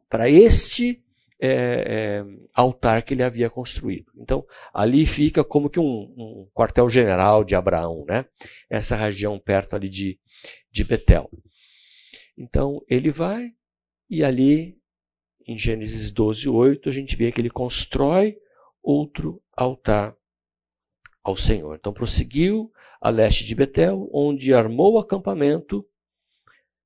[0.09, 1.03] para este
[1.41, 4.09] é, é, altar que ele havia construído.
[4.15, 8.25] Então, ali fica como que um, um quartel-general de Abraão, né?
[8.69, 10.17] Essa região perto ali de,
[10.71, 11.29] de Betel.
[12.37, 13.51] Então, ele vai
[14.09, 14.77] e ali,
[15.45, 18.37] em Gênesis 12, 8, a gente vê que ele constrói
[18.81, 20.15] outro altar
[21.29, 21.75] ao Senhor.
[21.75, 25.85] Então prosseguiu a leste de Betel, onde armou o acampamento,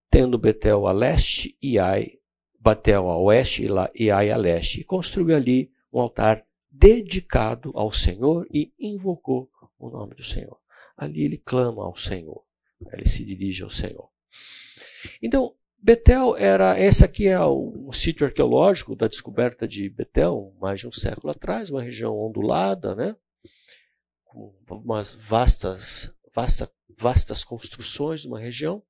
[0.09, 2.13] tendo Betel a leste e Ai,
[2.59, 8.47] Betel a oeste e Ai a leste, e construiu ali um altar dedicado ao Senhor
[8.51, 10.57] e invocou o nome do Senhor.
[10.97, 12.43] Ali ele clama ao Senhor,
[12.93, 14.09] ele se dirige ao Senhor.
[15.21, 20.87] Então, Betel era, esse aqui é um sítio arqueológico da descoberta de Betel, mais de
[20.87, 23.15] um século atrás, uma região ondulada, né?
[24.31, 28.81] Com umas vastas, vasta, vastas construções numa região,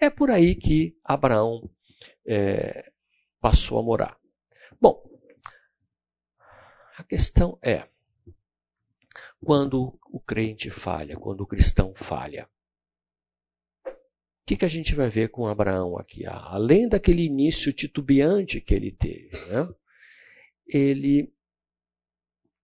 [0.00, 1.68] é por aí que Abraão
[2.26, 2.90] é,
[3.38, 4.18] passou a morar.
[4.80, 5.02] Bom,
[6.96, 7.86] a questão é,
[9.44, 12.48] quando o crente falha, quando o cristão falha,
[13.84, 16.24] o que, que a gente vai ver com Abraão aqui?
[16.24, 19.68] Além daquele início titubeante que ele teve, né?
[20.66, 21.30] ele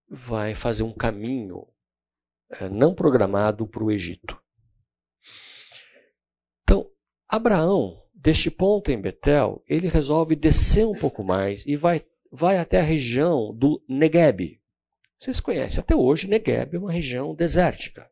[0.08, 1.66] vai fazer um caminho
[2.70, 4.40] não programado para o Egito.
[6.62, 6.90] Então,
[7.28, 12.80] Abraão, deste ponto em Betel, ele resolve descer um pouco mais e vai, vai até
[12.80, 14.60] a região do Negueb.
[15.20, 18.10] Vocês conhecem, até hoje Negueb é uma região desértica.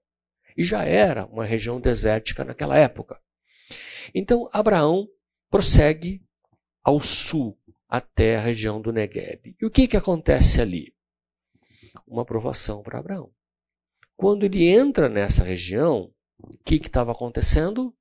[0.56, 3.20] E já era uma região desértica naquela época.
[4.14, 5.08] Então, Abraão
[5.50, 6.22] prossegue
[6.82, 9.54] ao sul, até a região do Negueb.
[9.60, 10.94] E o que, que acontece ali?
[12.06, 13.30] Uma aprovação para Abraão.
[14.22, 17.92] Quando ele entra nessa região, o que estava acontecendo?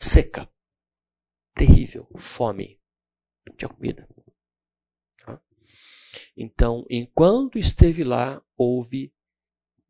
[0.00, 0.48] Seca.
[1.54, 2.08] Terrível.
[2.16, 2.80] Fome.
[3.46, 4.08] Não tinha comida.
[5.26, 5.38] Tá?
[6.34, 9.12] Então, enquanto esteve lá, houve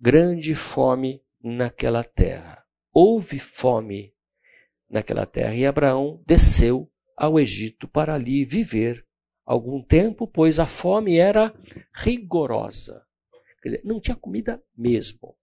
[0.01, 2.67] grande fome naquela terra.
[2.93, 4.13] Houve fome
[4.91, 5.55] naquela terra.
[5.55, 9.07] E Abraão desceu ao Egito para ali viver
[9.45, 11.55] algum tempo, pois a fome era
[11.95, 13.07] rigorosa.
[13.63, 15.37] Quer dizer, não tinha comida mesmo.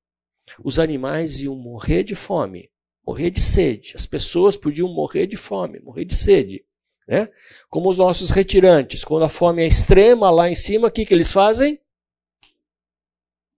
[0.63, 2.71] Os animais iam morrer de fome,
[3.05, 3.93] morrer de sede.
[3.95, 6.65] As pessoas podiam morrer de fome, morrer de sede.
[7.07, 7.29] Né?
[7.69, 11.13] Como os nossos retirantes, quando a fome é extrema lá em cima, o que, que
[11.13, 11.79] eles fazem?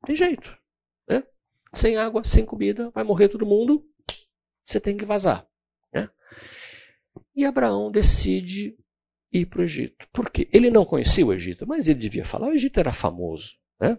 [0.05, 0.57] Tem jeito.
[1.07, 1.23] Né?
[1.73, 3.87] Sem água, sem comida, vai morrer todo mundo,
[4.63, 5.47] você tem que vazar.
[5.93, 6.09] Né?
[7.35, 8.77] E Abraão decide
[9.31, 10.07] ir para o Egito.
[10.11, 10.49] Por quê?
[10.51, 12.47] Ele não conhecia o Egito, mas ele devia falar.
[12.47, 13.57] O Egito era famoso.
[13.79, 13.97] Né?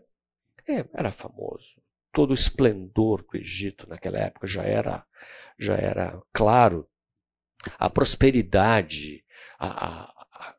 [0.69, 1.81] É, era famoso.
[2.13, 5.07] Todo o esplendor do Egito naquela época já era,
[5.59, 6.89] já era claro.
[7.79, 9.25] A prosperidade,
[9.59, 10.55] a, a,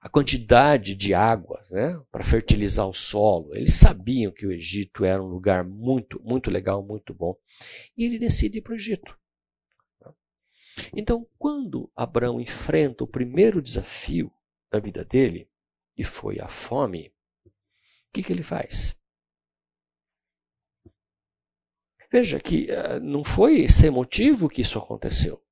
[0.00, 3.54] a quantidade de água né, para fertilizar o solo.
[3.54, 7.36] Eles sabiam que o Egito era um lugar muito, muito legal, muito bom.
[7.96, 9.18] E ele decide ir para o Egito.
[10.94, 14.32] Então, quando Abraão enfrenta o primeiro desafio,
[14.72, 15.48] na vida dele,
[15.96, 17.12] e foi a fome,
[17.44, 17.50] o
[18.12, 18.97] que, que ele faz?
[22.10, 25.42] Veja que uh, não foi sem motivo que isso aconteceu.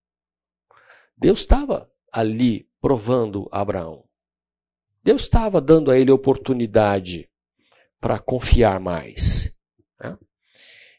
[1.16, 4.04] Deus estava ali provando Abraão.
[5.02, 7.28] Deus estava dando a ele oportunidade
[8.00, 9.54] para confiar mais.
[10.00, 10.18] Né?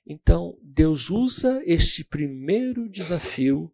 [0.06, 3.72] Então, Deus usa este primeiro desafio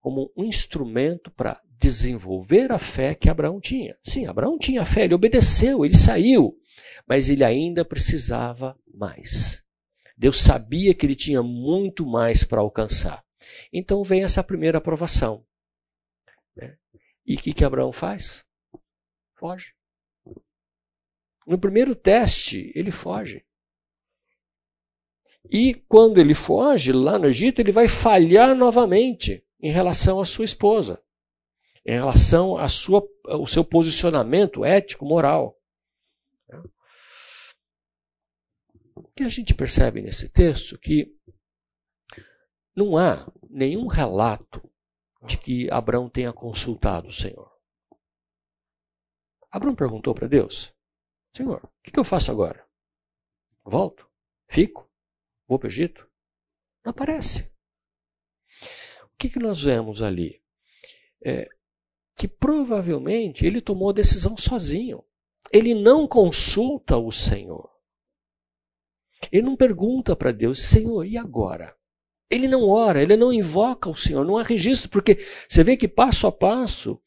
[0.00, 3.96] como um instrumento para desenvolver a fé que Abraão tinha.
[4.02, 6.56] Sim, Abraão tinha fé, ele obedeceu, ele saiu,
[7.06, 9.62] mas ele ainda precisava mais.
[10.18, 13.24] Deus sabia que ele tinha muito mais para alcançar.
[13.72, 15.46] Então vem essa primeira aprovação.
[16.56, 16.76] Né?
[17.24, 18.44] E o que, que Abraão faz?
[19.36, 19.72] Foge.
[21.46, 23.46] No primeiro teste, ele foge.
[25.48, 30.44] E quando ele foge, lá no Egito, ele vai falhar novamente em relação à sua
[30.44, 31.00] esposa,
[31.86, 35.57] em relação à sua, ao seu posicionamento ético, moral.
[39.18, 41.14] Que a gente percebe nesse texto que
[42.74, 44.62] não há nenhum relato
[45.26, 47.52] de que Abraão tenha consultado o Senhor.
[49.50, 50.72] Abraão perguntou para Deus:
[51.36, 52.66] Senhor, o que eu faço agora?
[53.64, 54.08] Volto?
[54.48, 54.90] Fico?
[55.46, 56.08] Vou para o Egito?
[56.84, 57.52] Não aparece
[59.18, 60.40] que, que nós vemos ali?
[61.22, 61.48] É,
[62.16, 65.04] que provavelmente ele tomou a decisão sozinho.
[65.52, 67.68] Ele não consulta o Senhor.
[69.32, 71.74] Ele não pergunta para Deus, Senhor, e agora?
[72.30, 75.88] Ele não ora, ele não invoca o Senhor, não há registro, porque você vê que
[75.88, 77.00] passo a passo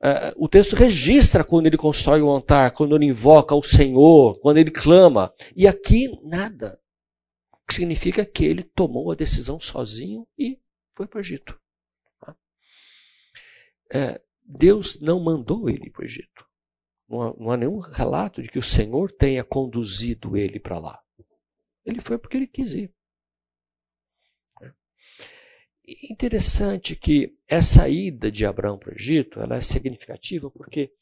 [0.00, 4.58] uh, o texto registra quando ele constrói o altar, quando ele invoca o Senhor, quando
[4.58, 5.32] ele clama.
[5.54, 6.80] E aqui nada.
[7.52, 10.58] O que significa que ele tomou a decisão sozinho e
[10.96, 11.58] foi para o Egito.
[12.20, 12.36] Tá?
[13.92, 16.44] É, Deus não mandou ele para o Egito.
[17.08, 21.00] Não há, não há nenhum relato de que o Senhor tenha conduzido ele para lá.
[21.84, 22.92] Ele foi porque ele quis ir.
[26.08, 30.92] Interessante que essa ida de Abraão para o Egito ela é significativa porque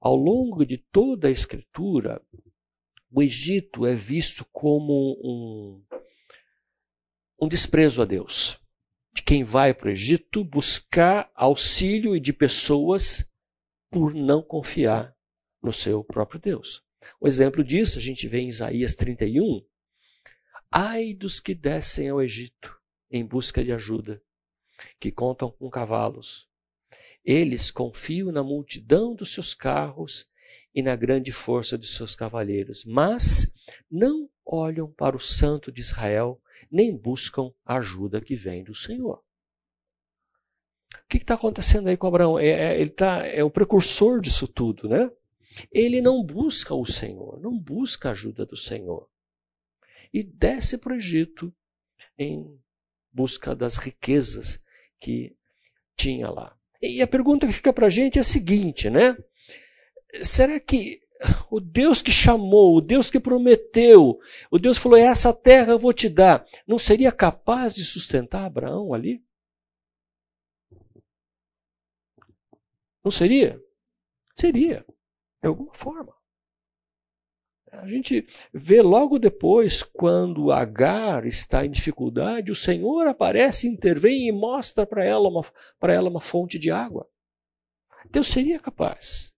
[0.00, 2.20] ao longo de toda a Escritura
[3.10, 5.82] o Egito é visto como um,
[7.40, 8.60] um desprezo a Deus
[9.16, 13.26] de quem vai para o Egito buscar auxílio de pessoas
[13.90, 15.16] por não confiar
[15.62, 16.82] no seu próprio Deus.
[17.18, 19.64] O exemplo disso a gente vê em Isaías 31.
[20.78, 22.78] Ai dos que descem ao Egito
[23.10, 24.22] em busca de ajuda,
[25.00, 26.46] que contam com cavalos.
[27.24, 30.28] Eles confiam na multidão dos seus carros
[30.74, 33.50] e na grande força de seus cavaleiros, mas
[33.90, 36.38] não olham para o Santo de Israel,
[36.70, 39.24] nem buscam a ajuda que vem do Senhor.
[40.94, 42.38] O que está acontecendo aí com Abraão?
[42.38, 45.10] É, é, ele tá, é o precursor disso tudo, né?
[45.72, 49.08] Ele não busca o Senhor, não busca a ajuda do Senhor.
[50.16, 51.54] E desce para o Egito
[52.18, 52.58] em
[53.12, 54.58] busca das riquezas
[54.98, 55.36] que
[55.94, 56.58] tinha lá.
[56.80, 59.14] E a pergunta que fica para a gente é a seguinte, né?
[60.22, 61.02] Será que
[61.50, 64.18] o Deus que chamou, o Deus que prometeu,
[64.50, 68.94] o Deus falou: essa terra eu vou te dar, não seria capaz de sustentar Abraão
[68.94, 69.22] ali?
[73.04, 73.62] Não seria?
[74.34, 74.82] Seria,
[75.42, 76.15] de alguma forma.
[77.72, 84.32] A gente vê logo depois, quando Agar está em dificuldade, o Senhor aparece, intervém e
[84.32, 85.44] mostra para ela, uma,
[85.82, 87.08] ela uma fonte de água.
[88.10, 89.32] Deus seria capaz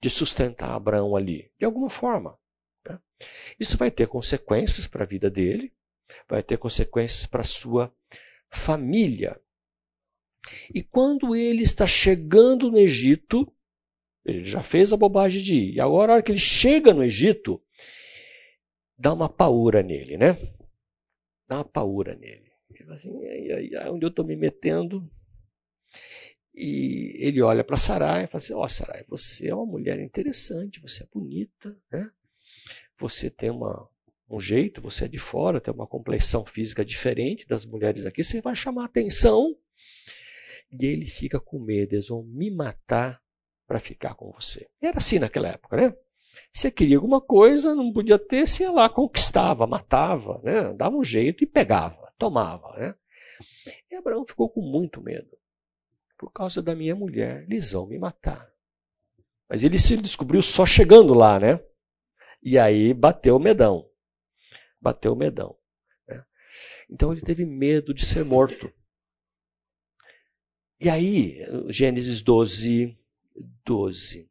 [0.00, 2.38] de sustentar Abraão ali, de alguma forma.
[2.86, 3.00] Né?
[3.58, 5.72] Isso vai ter consequências para a vida dele,
[6.28, 7.92] vai ter consequências para a sua
[8.50, 9.40] família.
[10.72, 13.52] E quando ele está chegando no Egito,
[14.26, 15.74] ele já fez a bobagem de ir.
[15.74, 17.62] E agora, a hora que ele chega no Egito,
[18.98, 20.36] dá uma paura nele, né?
[21.48, 22.50] Dá uma paura nele.
[22.70, 25.08] Ele fala assim, aí, aí, onde eu estou me metendo?
[26.54, 30.00] E ele olha para Sarai e fala assim: Ó, oh, Sarai, você é uma mulher
[30.00, 32.10] interessante, você é bonita, né?
[32.98, 33.88] Você tem uma,
[34.28, 38.40] um jeito, você é de fora, tem uma complexão física diferente das mulheres aqui, você
[38.40, 39.54] vai chamar atenção.
[40.72, 43.22] E ele fica com medo, eles vão me matar
[43.66, 44.66] para ficar com você.
[44.80, 45.96] Era assim naquela época, né?
[46.52, 50.72] Você queria alguma coisa, não podia ter, você ia lá, conquistava, matava, né?
[50.74, 52.76] dava um jeito e pegava, tomava.
[52.78, 52.94] Né?
[53.90, 55.36] E Abraão ficou com muito medo
[56.18, 58.50] por causa da minha mulher, eles vão me matar.
[59.48, 61.60] Mas ele se descobriu só chegando lá, né?
[62.42, 63.88] E aí bateu o medão.
[64.80, 65.56] Bateu o medão.
[66.08, 66.24] Né?
[66.90, 68.72] Então ele teve medo de ser morto.
[70.80, 71.38] E aí,
[71.68, 72.98] Gênesis 12,
[73.64, 74.28] 12.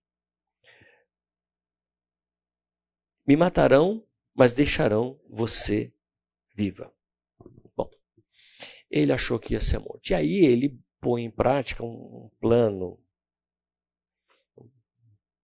[3.27, 4.03] Me matarão,
[4.35, 5.91] mas deixarão você
[6.55, 6.91] viva.
[7.75, 7.89] Bom,
[8.89, 10.09] ele achou que ia ser morto.
[10.09, 12.99] E aí ele põe em prática um plano.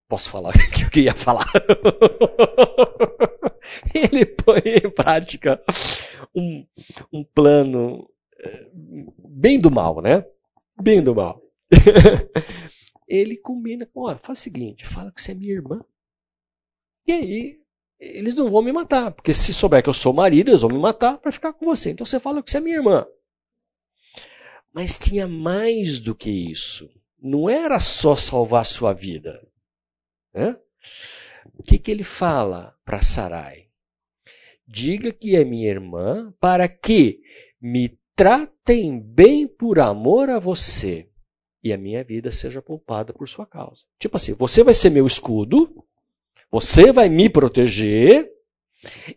[0.07, 1.49] Posso falar o que eu ia falar?
[3.95, 5.61] ele põe em prática
[6.35, 6.65] um,
[7.11, 8.09] um plano
[8.39, 8.69] eh,
[9.17, 10.25] bem do mal, né?
[10.79, 11.41] Bem do mal.
[13.11, 15.83] ele combina com, olha, faz o seguinte, fala que você é minha irmã.
[17.05, 17.61] E aí,
[17.99, 20.79] eles não vão me matar, porque se souber que eu sou marido, eles vão me
[20.79, 21.91] matar para ficar com você.
[21.91, 23.05] Então você fala que você é minha irmã.
[24.73, 26.89] Mas tinha mais do que isso.
[27.21, 29.45] Não era só salvar sua vida.
[30.33, 30.57] Né?
[31.53, 33.67] O que, que ele fala para Sarai?
[34.65, 37.21] Diga que é minha irmã para que
[37.59, 41.10] me tratem bem por amor a você
[41.63, 43.83] e a minha vida seja poupada por sua causa.
[43.99, 45.83] Tipo assim, você vai ser meu escudo,
[46.51, 48.29] você vai me proteger,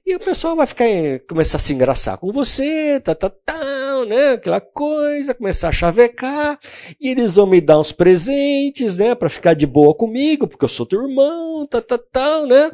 [0.05, 0.85] e o pessoal vai ficar,
[1.27, 4.33] começar a se engraçar com você, tá, tá, tá, né?
[4.33, 6.61] Aquela coisa, começar a chavecar,
[7.01, 9.15] e eles vão me dar uns presentes, né?
[9.15, 12.73] Para ficar de boa comigo, porque eu sou teu irmão, tá, tá, tá, né?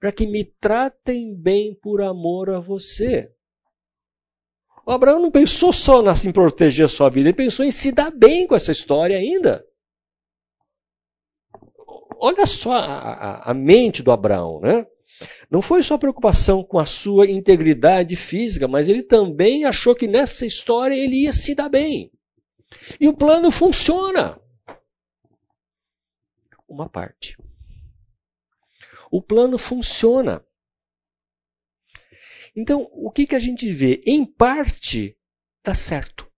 [0.00, 3.30] Para que me tratem bem por amor a você.
[4.86, 8.10] O Abraão não pensou só em proteger a sua vida, ele pensou em se dar
[8.10, 9.64] bem com essa história ainda.
[12.18, 14.86] Olha só a, a, a mente do Abraão, né?
[15.50, 20.44] Não foi só preocupação com a sua integridade física, mas ele também achou que nessa
[20.44, 22.10] história ele ia se dar bem.
[23.00, 24.40] E o plano funciona.
[26.68, 27.36] Uma parte.
[29.10, 30.44] O plano funciona.
[32.56, 34.02] Então, o que, que a gente vê?
[34.06, 35.16] Em parte,
[35.64, 36.30] dá certo.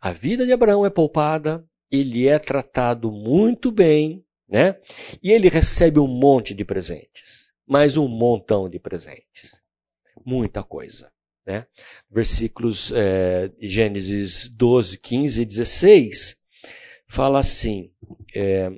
[0.00, 4.80] A vida de Abraão é poupada, ele é tratado muito bem, né?
[5.22, 7.50] E ele recebe um monte de presentes.
[7.66, 9.60] Mais um montão de presentes.
[10.24, 11.12] Muita coisa.
[11.44, 11.66] Né?
[12.10, 16.38] Versículos é, Gênesis 12, 15 e 16
[17.08, 17.90] fala assim:
[18.34, 18.70] é,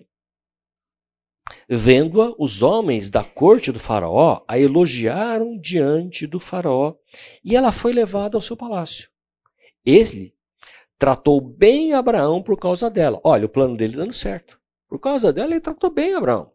[1.69, 6.95] Vendo-a, os homens da corte do Faraó a elogiaram diante do Faraó,
[7.45, 9.09] e ela foi levada ao seu palácio.
[9.85, 10.35] Ele
[10.99, 13.21] tratou bem Abraão por causa dela.
[13.25, 14.61] Olha, o plano dele dando certo.
[14.89, 16.53] Por causa dela, ele tratou bem Abraão.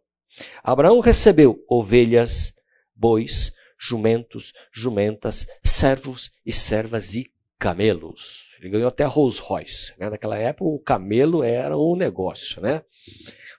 [0.64, 2.54] Abraão recebeu ovelhas,
[2.96, 8.50] bois, jumentos, jumentas, servos e servas e camelos.
[8.60, 9.94] Ele ganhou até Rolls Royce.
[9.98, 10.10] Né?
[10.10, 12.84] Naquela época, o camelo era o negócio, né?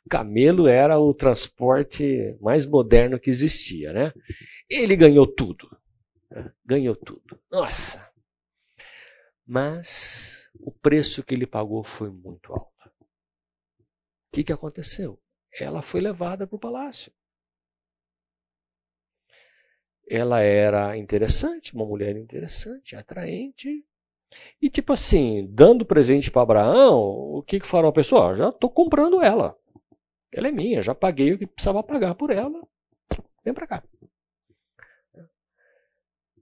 [0.08, 4.12] Camelo era o transporte mais moderno que existia, né?
[4.68, 5.68] Ele ganhou tudo.
[6.30, 6.52] Né?
[6.64, 7.40] Ganhou tudo.
[7.50, 8.10] Nossa!
[9.46, 12.88] Mas o preço que ele pagou foi muito alto.
[12.88, 15.20] O que, que aconteceu?
[15.58, 17.12] Ela foi levada para o palácio.
[20.08, 23.84] Ela era interessante, uma mulher interessante, atraente.
[24.60, 28.36] E tipo assim, dando presente para Abraão, o que, que fará a pessoa?
[28.36, 29.56] Já estou comprando ela.
[30.36, 32.60] Ela é minha, já paguei o que precisava pagar por ela.
[33.42, 33.82] Vem para cá.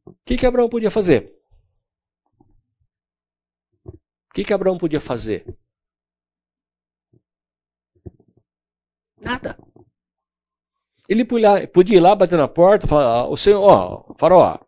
[0.04, 1.32] O que, que Abraão podia fazer?
[3.86, 5.46] O que, que Abraão podia fazer?
[9.16, 9.56] Nada.
[11.08, 14.58] Ele podia ir lá bater na porta falar: ah, o senhor, ó, farol,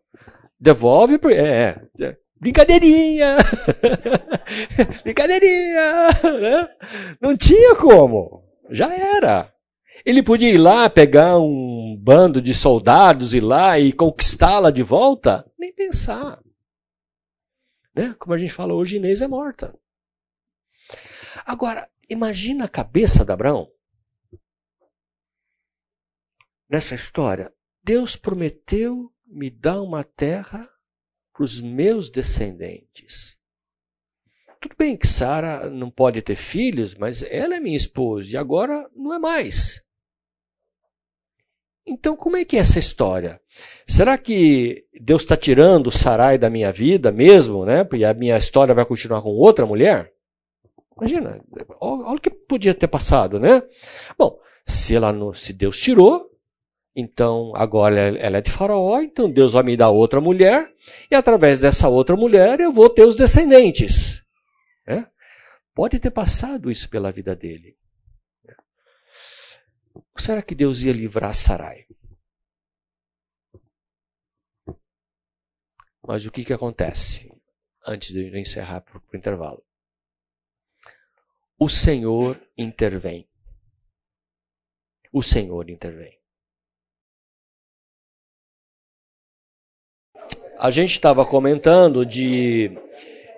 [0.57, 1.19] devolve.
[1.33, 3.35] É, é, brincadeirinha!
[5.03, 6.07] brincadeirinha!
[6.39, 6.77] Né?
[7.19, 8.46] Não tinha como.
[8.69, 9.53] Já era.
[10.05, 15.49] Ele podia ir lá, pegar um bando de soldados, ir lá e conquistá-la de volta?
[15.57, 16.41] Nem pensar.
[17.93, 18.15] Né?
[18.19, 19.77] Como a gente fala hoje, Inês é morta.
[21.45, 23.71] Agora, imagina a cabeça de Abraão.
[26.69, 27.53] Nessa história,
[27.83, 30.69] Deus prometeu me dar uma terra
[31.33, 33.36] para os meus descendentes.
[34.61, 38.89] Tudo bem que Sara não pode ter filhos, mas ela é minha esposa e agora
[38.95, 39.81] não é mais.
[41.85, 43.39] Então, como é que é essa história?
[43.87, 47.87] Será que Deus está tirando Sarai da minha vida mesmo, né?
[47.93, 50.11] E a minha história vai continuar com outra mulher?
[50.97, 51.39] Imagina,
[51.79, 53.63] olha o que podia ter passado, né?
[54.17, 56.29] Bom, se, ela não, se Deus tirou,
[56.93, 60.69] então agora ela é de Faraó, então Deus vai me dar outra mulher,
[61.09, 64.23] e através dessa outra mulher eu vou ter os descendentes.
[64.87, 65.05] É?
[65.75, 67.77] Pode ter passado isso pela vida dele.
[70.17, 71.85] Será que Deus ia livrar Sarai?
[76.07, 77.29] Mas o que, que acontece?
[77.85, 79.63] Antes de eu encerrar para o intervalo.
[81.59, 83.27] o Senhor intervém.
[85.11, 86.17] O Senhor intervém.
[90.59, 92.69] A gente estava comentando de,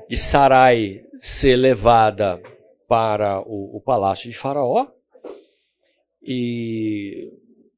[0.07, 2.41] de Sarai ser levada
[2.87, 4.87] para o, o palácio de Faraó
[6.21, 7.31] e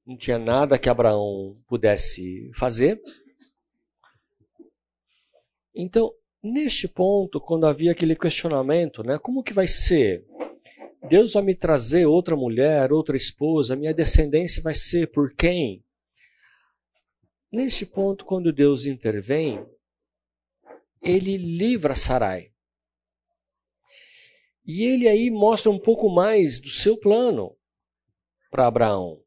[0.05, 3.01] não tinha nada que Abraão pudesse fazer.
[5.73, 6.11] Então,
[6.43, 10.25] neste ponto, quando havia aquele questionamento, né, como que vai ser?
[11.07, 15.83] Deus vai me trazer outra mulher, outra esposa, minha descendência vai ser por quem?
[17.51, 19.65] Neste ponto, quando Deus intervém,
[21.01, 22.50] ele livra Sarai.
[24.65, 27.55] E ele aí mostra um pouco mais do seu plano
[28.49, 29.23] para Abraão.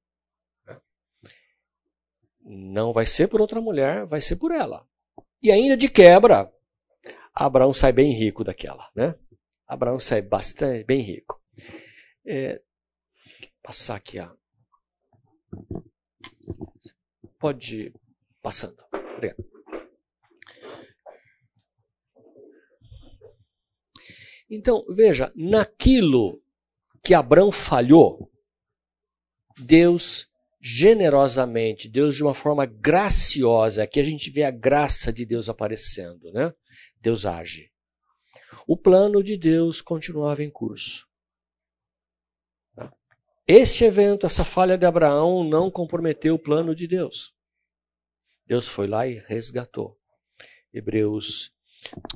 [2.41, 4.87] Não vai ser por outra mulher, vai ser por ela.
[5.43, 6.53] E ainda de quebra,
[7.35, 9.15] Abraão sai bem rico daquela, né?
[9.67, 11.43] Abraão sai bastante bem rico.
[12.25, 12.63] É,
[13.63, 14.31] passar aqui, ó.
[17.39, 17.95] Pode ir
[18.41, 18.83] passando.
[19.17, 19.54] Obrigado.
[24.49, 26.43] Então, veja, naquilo
[27.03, 28.31] que Abraão falhou,
[29.59, 30.29] Deus
[30.61, 36.33] generosamente, Deus de uma forma graciosa, aqui a gente vê a graça de Deus aparecendo,
[36.33, 36.55] né?
[37.03, 37.71] Deus age.
[38.67, 41.07] O plano de Deus continuava em curso.
[43.47, 47.35] Este evento, essa falha de Abraão, não comprometeu o plano de Deus.
[48.47, 49.99] Deus foi lá e resgatou.
[50.73, 51.54] Hebreus,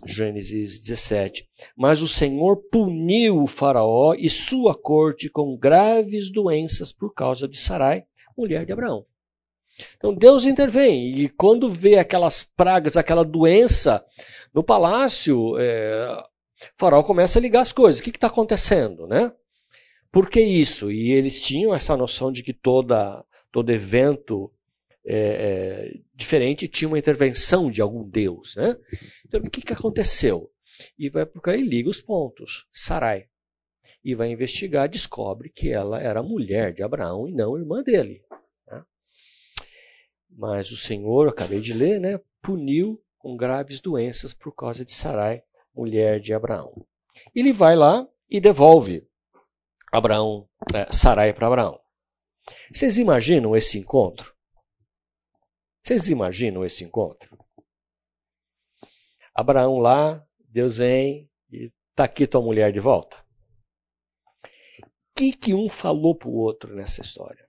[0.06, 1.48] Gênesis 17.
[1.76, 7.58] Mas o Senhor puniu o Faraó e sua corte com graves doenças por causa de
[7.58, 8.04] Sarai,
[8.36, 9.04] mulher de Abraão.
[9.96, 14.04] Então Deus intervém e quando vê aquelas pragas, aquela doença
[14.52, 16.24] no palácio, é,
[16.76, 18.00] Faraó começa a ligar as coisas.
[18.00, 19.32] O que está acontecendo, né?
[20.10, 20.90] Por que isso?
[20.90, 24.50] E eles tinham essa noção de que toda, todo evento
[25.10, 28.76] é, é, diferente tinha uma intervenção de algum deus, né?
[29.26, 30.50] Então o que, que aconteceu?
[30.98, 32.66] E vai procurar e liga os pontos.
[32.70, 33.26] Sarai.
[34.04, 38.22] E vai investigar, descobre que ela era mulher de Abraão e não irmã dele.
[40.30, 45.42] Mas o Senhor, acabei de ler, né, puniu com graves doenças por causa de Sarai,
[45.74, 46.86] mulher de Abraão.
[47.34, 49.04] Ele vai lá e devolve
[49.90, 51.80] Abraão, é, Sarai para Abraão.
[52.72, 54.37] Vocês imaginam esse encontro?
[55.88, 57.34] Vocês imaginam esse encontro?
[59.34, 63.16] Abraão lá, Deus vem e está aqui tua mulher de volta.
[64.44, 67.48] O que, que um falou para o outro nessa história?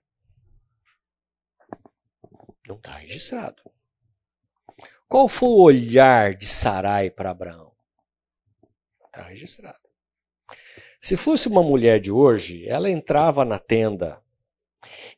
[2.66, 3.62] Não está registrado.
[5.06, 7.76] Qual foi o olhar de Sarai para Abraão?
[9.04, 9.86] Está registrado.
[10.98, 14.24] Se fosse uma mulher de hoje, ela entrava na tenda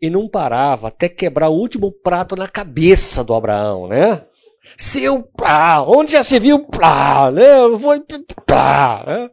[0.00, 4.26] e não parava até quebrar o último prato na cabeça do Abraão, né?
[4.76, 7.78] Seu pá, onde já se viu pá, né?
[7.80, 8.00] Foi
[8.46, 9.30] pá, né?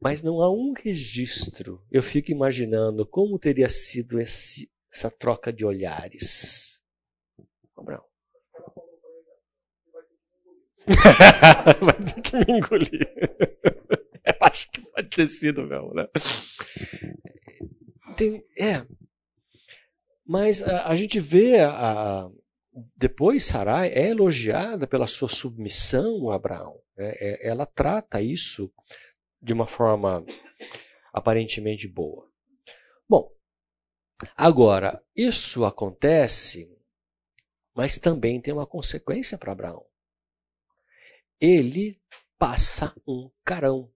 [0.00, 1.82] Mas não há um registro.
[1.90, 6.80] Eu fico imaginando como teria sido esse, essa troca de olhares.
[7.76, 8.04] Abraão.
[11.80, 13.08] Vai ter que me engolir.
[14.26, 16.06] Eu acho que pode ter sido mesmo, né?
[18.16, 18.86] Tem, é.
[20.26, 22.30] Mas a, a gente vê a, a,
[22.96, 26.80] depois Sarai é elogiada pela sua submissão a Abraão.
[26.96, 28.72] É, é, ela trata isso
[29.42, 30.24] de uma forma
[31.12, 32.28] aparentemente boa.
[33.08, 33.30] Bom,
[34.36, 36.70] Agora, isso acontece,
[37.74, 39.84] mas também tem uma consequência para Abraão.
[41.40, 42.00] Ele
[42.38, 43.92] passa um carão.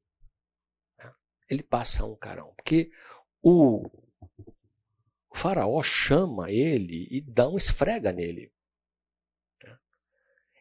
[1.49, 2.53] Ele passa um carão.
[2.57, 2.91] Porque
[3.41, 3.89] o
[5.39, 8.53] faraó chama ele e dá um esfrega nele.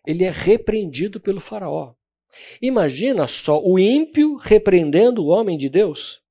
[0.06, 1.94] Ele é repreendido pelo faraó.
[2.62, 6.22] Imagina só o ímpio repreendendo o homem de Deus.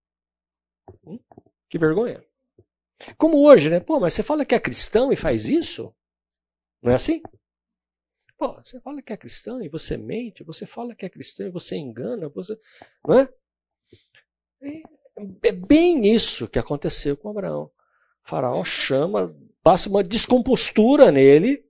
[1.05, 1.19] Hum?
[1.69, 2.25] Que vergonha.
[3.19, 3.81] Como hoje, né?
[3.81, 5.95] Pô, mas você fala que é cristão e faz isso?
[6.81, 7.21] Não é assim?
[8.39, 11.51] Pô, você fala que é cristão e você mente, você fala que é cristão e
[11.51, 12.59] você engana, você.
[13.07, 13.29] Não é?
[15.43, 17.71] É bem isso que aconteceu com Abraão.
[18.27, 21.65] Faraó chama, passa uma descompostura nele.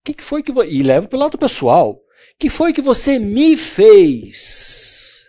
[0.00, 0.52] O que, que foi que.
[0.52, 2.00] E leva para o lado pessoal.
[2.38, 5.28] Que foi que você me fez?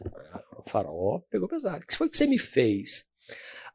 [0.58, 1.84] O faraó pegou pesado.
[1.84, 3.06] O que foi que você me fez?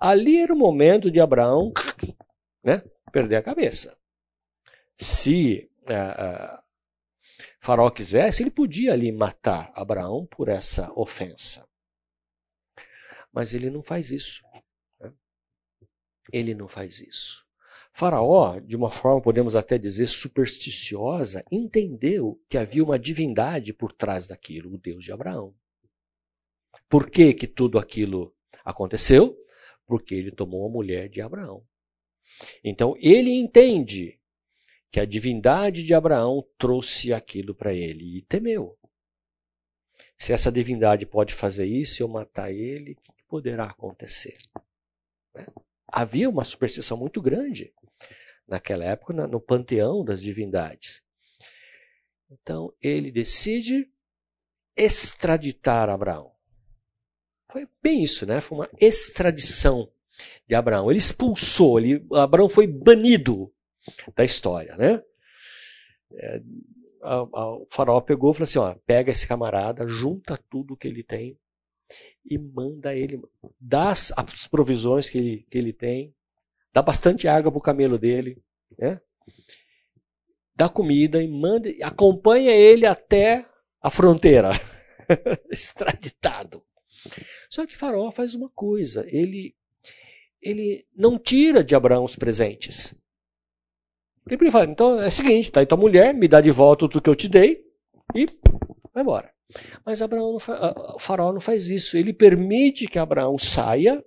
[0.00, 1.72] Ali era o momento de Abraão
[2.62, 2.82] né,
[3.12, 3.96] perder a cabeça.
[4.98, 6.62] Se uh, uh,
[7.60, 11.66] Faraó quisesse, ele podia ali matar Abraão por essa ofensa.
[13.32, 14.45] Mas ele não faz isso.
[16.32, 17.44] Ele não faz isso.
[17.92, 24.26] Faraó, de uma forma, podemos até dizer, supersticiosa, entendeu que havia uma divindade por trás
[24.26, 25.54] daquilo, o Deus de Abraão.
[26.90, 29.34] Por que, que tudo aquilo aconteceu?
[29.86, 31.64] Porque ele tomou a mulher de Abraão.
[32.62, 34.20] Então, ele entende
[34.90, 38.78] que a divindade de Abraão trouxe aquilo para ele e temeu.
[40.18, 44.36] Se essa divindade pode fazer isso, eu matar ele, o que poderá acontecer?
[45.34, 45.46] Né?
[45.98, 47.72] Havia uma superstição muito grande
[48.46, 51.02] naquela época no panteão das divindades.
[52.30, 53.90] Então ele decide
[54.76, 56.32] extraditar Abraão.
[57.50, 58.42] Foi bem isso, né?
[58.42, 59.90] Foi uma extradição
[60.46, 60.90] de Abraão.
[60.90, 63.50] Ele expulsou, ele, Abraão foi banido
[64.14, 65.02] da história, né?
[66.12, 66.42] É,
[67.02, 70.86] a, a, o faraó pegou e falou assim: ó, pega esse camarada, junta tudo que
[70.86, 71.38] ele tem
[72.28, 73.20] e manda ele,
[73.60, 74.12] dá as,
[74.50, 76.14] provisões que ele, que ele tem,
[76.72, 78.42] dá bastante água para o camelo dele,
[78.78, 79.00] né?
[80.54, 83.46] dá comida e manda, acompanha ele até
[83.80, 84.50] a fronteira,
[85.50, 86.62] extraditado.
[87.50, 89.54] Só que Faraó faz uma coisa, ele,
[90.40, 92.94] ele não tira de Abraão os presentes.
[94.28, 97.00] Ele fala, então é o seguinte, tá aí tua mulher, me dá de volta tudo
[97.00, 97.64] que eu te dei
[98.12, 98.26] e
[98.92, 99.35] vai embora.
[99.84, 100.60] Mas Abraão não faz,
[100.94, 101.96] o faraó não faz isso.
[101.96, 104.04] Ele permite que Abraão saia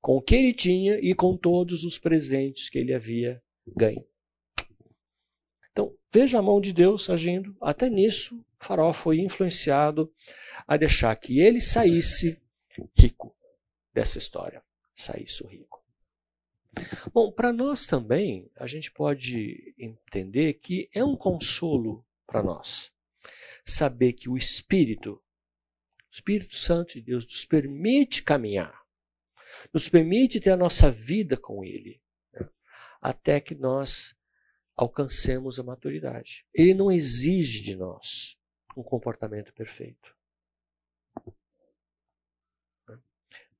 [0.00, 4.04] com o que ele tinha e com todos os presentes que ele havia ganho.
[5.72, 7.56] Então, veja a mão de Deus agindo.
[7.60, 10.12] Até nisso, o faraó foi influenciado
[10.66, 12.40] a deixar que ele saísse
[12.96, 13.34] rico
[13.92, 14.62] dessa história.
[14.94, 15.80] Saísse rico.
[17.12, 22.92] Bom, para nós também, a gente pode entender que é um consolo para nós
[23.64, 28.80] saber que o Espírito, o Espírito Santo de Deus, nos permite caminhar
[29.72, 32.00] nos permite ter a nossa vida com Ele,
[32.32, 32.48] né?
[33.00, 34.14] até que nós
[34.76, 36.46] alcancemos a maturidade.
[36.54, 38.38] Ele não exige de nós
[38.76, 40.16] um comportamento perfeito.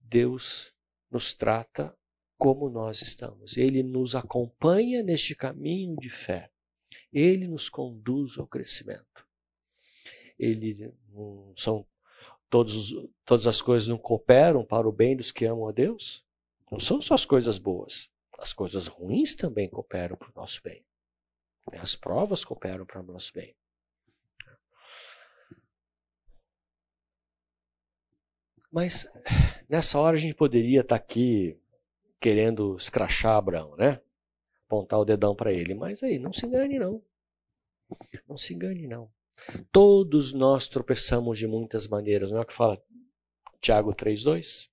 [0.01, 0.75] Deus
[1.11, 1.97] nos trata
[2.37, 3.57] como nós estamos.
[3.57, 6.51] Ele nos acompanha neste caminho de fé.
[7.13, 9.29] Ele nos conduz ao crescimento.
[10.41, 10.91] Ele
[11.55, 11.87] são
[12.49, 12.95] todos,
[13.27, 16.25] todas as coisas não cooperam para o bem dos que amam a Deus?
[16.73, 18.11] Não são só as coisas boas.
[18.39, 20.83] As coisas ruins também cooperam para o nosso bem.
[21.73, 23.55] As provas cooperam para o nosso bem.
[28.73, 29.07] Mas
[29.69, 31.61] nessa hora a gente poderia estar aqui
[32.19, 34.01] querendo escrachar Abraão, né?
[34.67, 35.75] Apontar o dedão para ele.
[35.75, 37.03] Mas aí, não se engane não.
[38.27, 39.11] Não se engane não.
[39.73, 42.83] Todos nós tropeçamos de muitas maneiras, não é o que fala
[43.61, 44.69] Tiago 3,2?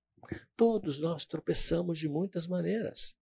[0.56, 3.16] Todos nós tropeçamos de muitas maneiras.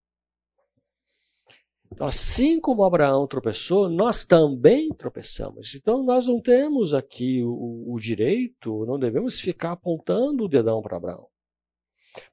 [1.92, 5.74] Então, assim como Abraão tropeçou, nós também tropeçamos.
[5.74, 10.96] Então, nós não temos aqui o, o direito, não devemos ficar apontando o dedão para
[10.96, 11.28] Abraão.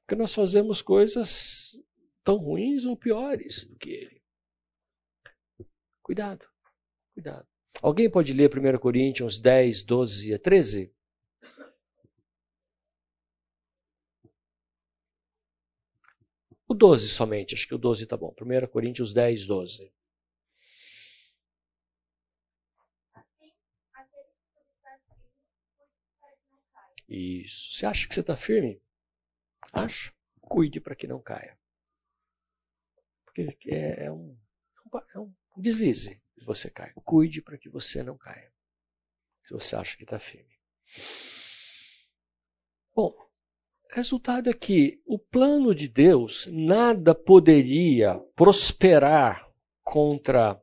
[0.00, 1.78] Porque nós fazemos coisas
[2.24, 4.22] tão ruins ou piores do que ele.
[6.02, 6.46] Cuidado,
[7.14, 7.46] cuidado.
[7.82, 10.92] Alguém pode ler 1 Coríntios 10, 12 a 13?
[16.66, 18.34] O 12 somente, acho que o 12 está bom.
[18.40, 19.92] 1 Coríntios 10, 12.
[27.08, 27.74] Isso.
[27.74, 28.80] Você acha que você está firme?
[29.72, 30.12] Acha?
[30.40, 31.58] Cuide para que não caia.
[33.24, 34.36] Porque é, é, um,
[35.14, 36.92] é um deslize você cai.
[37.04, 38.52] Cuide para que você não caia.
[39.44, 40.54] Se você acha que está firme.
[42.94, 43.14] Bom,
[43.90, 49.48] resultado é que o plano de Deus nada poderia prosperar
[49.82, 50.60] contra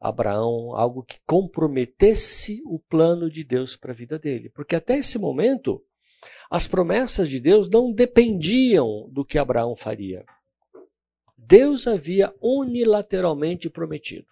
[0.00, 4.48] Abraão, algo que comprometesse o plano de Deus para a vida dele.
[4.48, 5.84] Porque até esse momento,
[6.50, 10.24] as promessas de Deus não dependiam do que Abraão faria.
[11.36, 14.29] Deus havia unilateralmente prometido.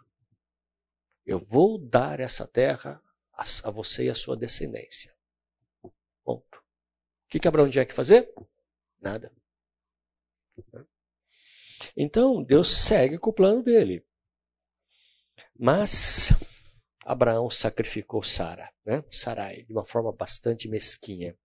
[1.29, 3.03] Eu vou dar essa terra
[3.35, 5.15] a, você e a sua descendência.
[6.25, 6.57] Ponto.
[6.57, 8.33] O que, que Abraão tinha que fazer?
[8.99, 9.31] Nada.
[11.95, 14.03] Então, Deus segue com o plano dele.
[15.55, 16.31] Mas
[17.05, 19.05] Abraão sacrificou Sara, né?
[19.11, 21.37] Sarai, de uma forma bastante mesquinha.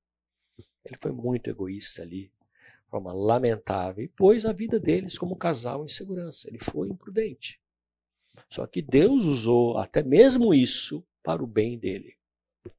[0.85, 5.83] Ele foi muito egoísta ali, de forma lamentável, e pôs a vida deles como casal
[5.83, 6.47] em segurança.
[6.47, 7.61] Ele foi imprudente.
[8.49, 12.15] Só que Deus usou até mesmo isso para o bem dele.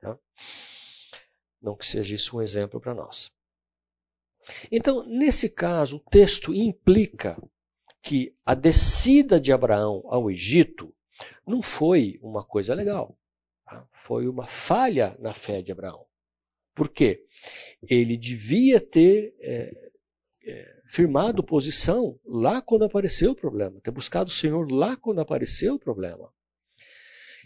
[0.00, 0.18] Tá?
[1.60, 3.32] Não que seja isso um exemplo para nós.
[4.70, 7.40] Então, nesse caso, o texto implica
[8.02, 10.94] que a descida de Abraão ao Egito
[11.46, 13.16] não foi uma coisa legal.
[13.64, 13.86] Tá?
[13.92, 16.06] Foi uma falha na fé de Abraão.
[16.74, 17.24] Por quê?
[17.82, 19.90] Ele devia ter é,
[20.44, 25.74] é, firmado posição lá quando apareceu o problema, ter buscado o Senhor lá quando apareceu
[25.74, 26.32] o problema.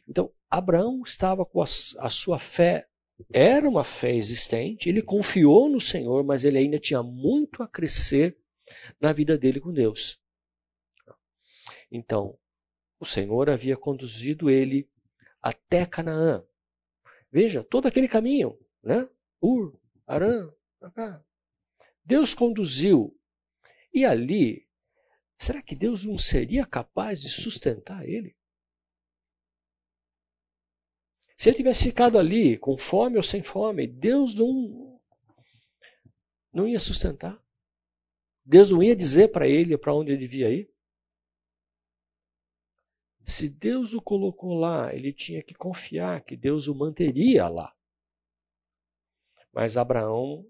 [0.06, 2.86] Então, Abraão estava com a, a sua fé,
[3.32, 8.36] era uma fé existente, ele confiou no Senhor, mas ele ainda tinha muito a crescer
[9.00, 10.20] na vida dele com Deus.
[11.90, 12.38] Então,
[13.00, 14.86] o Senhor havia conduzido ele
[15.40, 16.44] até Canaã.
[17.32, 19.08] Veja, todo aquele caminho, né?
[19.40, 20.52] Ur, Arã.
[22.04, 23.17] Deus conduziu.
[23.92, 24.68] E ali,
[25.38, 28.36] será que Deus não seria capaz de sustentar ele?
[31.36, 35.00] Se ele tivesse ficado ali, com fome ou sem fome, Deus não,
[36.52, 37.40] não ia sustentar.
[38.44, 40.68] Deus não ia dizer para ele para onde ele devia ir.
[43.24, 47.76] Se Deus o colocou lá, ele tinha que confiar que Deus o manteria lá.
[49.52, 50.44] Mas Abraão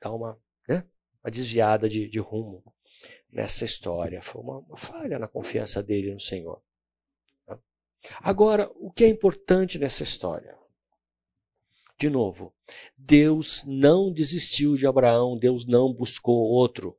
[0.00, 0.88] dá uma, né,
[1.26, 2.62] uma desviada de, de rumo
[3.28, 4.22] nessa história.
[4.22, 6.62] Foi uma, uma falha na confiança dele no Senhor.
[8.20, 10.56] Agora, o que é importante nessa história?
[11.98, 12.54] De novo,
[12.96, 16.96] Deus não desistiu de Abraão, Deus não buscou outro.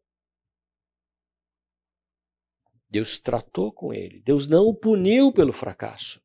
[2.89, 6.21] Deus tratou com ele, Deus não o puniu pelo fracasso.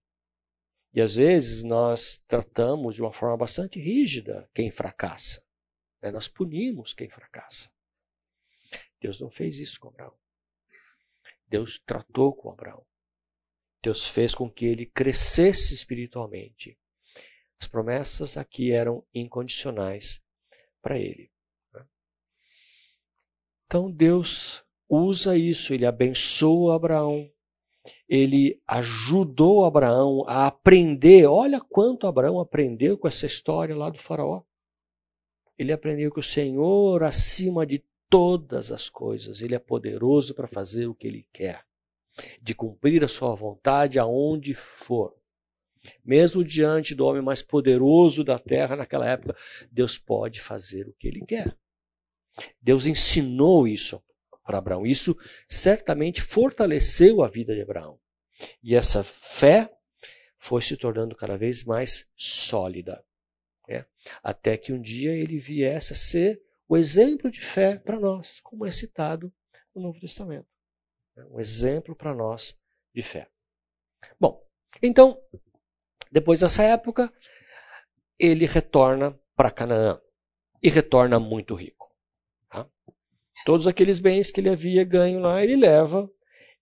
[0.92, 5.44] E às vezes nós tratamos de uma forma bastante rígida quem fracassa.
[6.00, 6.10] Né?
[6.10, 7.70] Nós punimos quem fracassa.
[9.02, 10.14] Deus não fez isso com Abraão.
[11.48, 12.86] Deus tratou com Abraão.
[13.82, 16.78] Deus fez com que ele crescesse espiritualmente.
[17.60, 20.22] As promessas aqui eram incondicionais
[20.80, 21.32] para ele.
[21.72, 21.84] Né?
[23.66, 27.28] Então Deus usa isso, ele abençoa Abraão,
[28.08, 31.26] ele ajudou Abraão a aprender.
[31.26, 34.42] Olha quanto Abraão aprendeu com essa história lá do Faraó.
[35.58, 40.86] Ele aprendeu que o Senhor, acima de todas as coisas, ele é poderoso para fazer
[40.86, 41.64] o que ele quer
[42.42, 45.16] de cumprir a sua vontade aonde for.
[46.04, 49.34] Mesmo diante do homem mais poderoso da terra naquela época,
[49.70, 51.56] Deus pode fazer o que ele quer.
[52.60, 54.02] Deus ensinou isso
[54.44, 54.84] para Abraão.
[54.84, 55.16] Isso
[55.48, 57.98] certamente fortaleceu a vida de Abraão.
[58.62, 59.72] E essa fé
[60.36, 63.02] foi se tornando cada vez mais sólida.
[63.66, 63.86] Né?
[64.22, 68.66] Até que um dia ele viesse a ser o exemplo de fé para nós, como
[68.66, 69.32] é citado
[69.74, 70.46] no Novo Testamento.
[71.16, 72.58] É um exemplo para nós
[72.94, 73.28] de fé.
[74.18, 74.42] Bom,
[74.82, 75.20] então,
[76.10, 77.12] depois dessa época,
[78.18, 80.00] ele retorna para Canaã
[80.62, 81.90] e retorna muito rico.
[82.48, 82.68] Tá?
[83.44, 86.10] Todos aqueles bens que ele havia ganho lá, ele leva,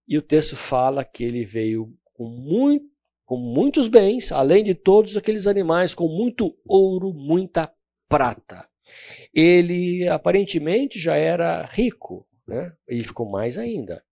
[0.07, 2.87] e o texto fala que ele veio com, muito,
[3.25, 7.73] com muitos bens, além de todos aqueles animais, com muito ouro, muita
[8.09, 8.70] prata.
[9.33, 12.73] Ele aparentemente já era rico, né?
[12.87, 14.05] ele ficou mais ainda.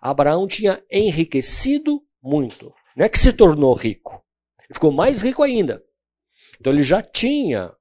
[0.00, 2.74] Abraão tinha enriquecido muito.
[2.96, 4.24] Não é que se tornou rico.
[4.60, 5.82] Ele ficou mais rico ainda.
[6.58, 7.74] Então ele já tinha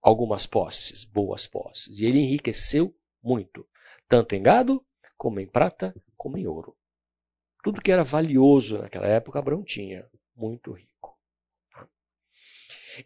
[0.00, 2.00] algumas posses, boas posses.
[2.00, 3.66] E ele enriqueceu muito.
[4.08, 4.84] Tanto em gado,
[5.16, 6.76] como em prata, como em ouro.
[7.62, 10.06] Tudo que era valioso naquela época, Abraão tinha.
[10.34, 11.16] Muito rico.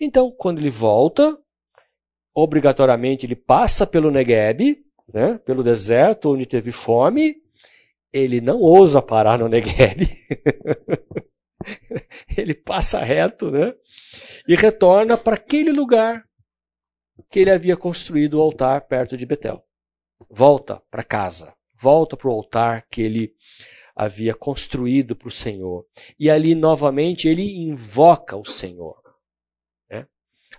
[0.00, 1.38] Então, quando ele volta,
[2.36, 7.36] obrigatoriamente ele passa pelo Negueb, né, pelo deserto onde teve fome,
[8.12, 10.06] ele não ousa parar no Negev.
[12.36, 13.72] ele passa reto, né?
[14.46, 16.24] E retorna para aquele lugar
[17.30, 19.64] que ele havia construído o altar perto de Betel.
[20.30, 23.34] Volta para casa, volta para o altar que ele
[23.94, 25.86] havia construído para o Senhor.
[26.18, 29.05] E ali novamente ele invoca o Senhor.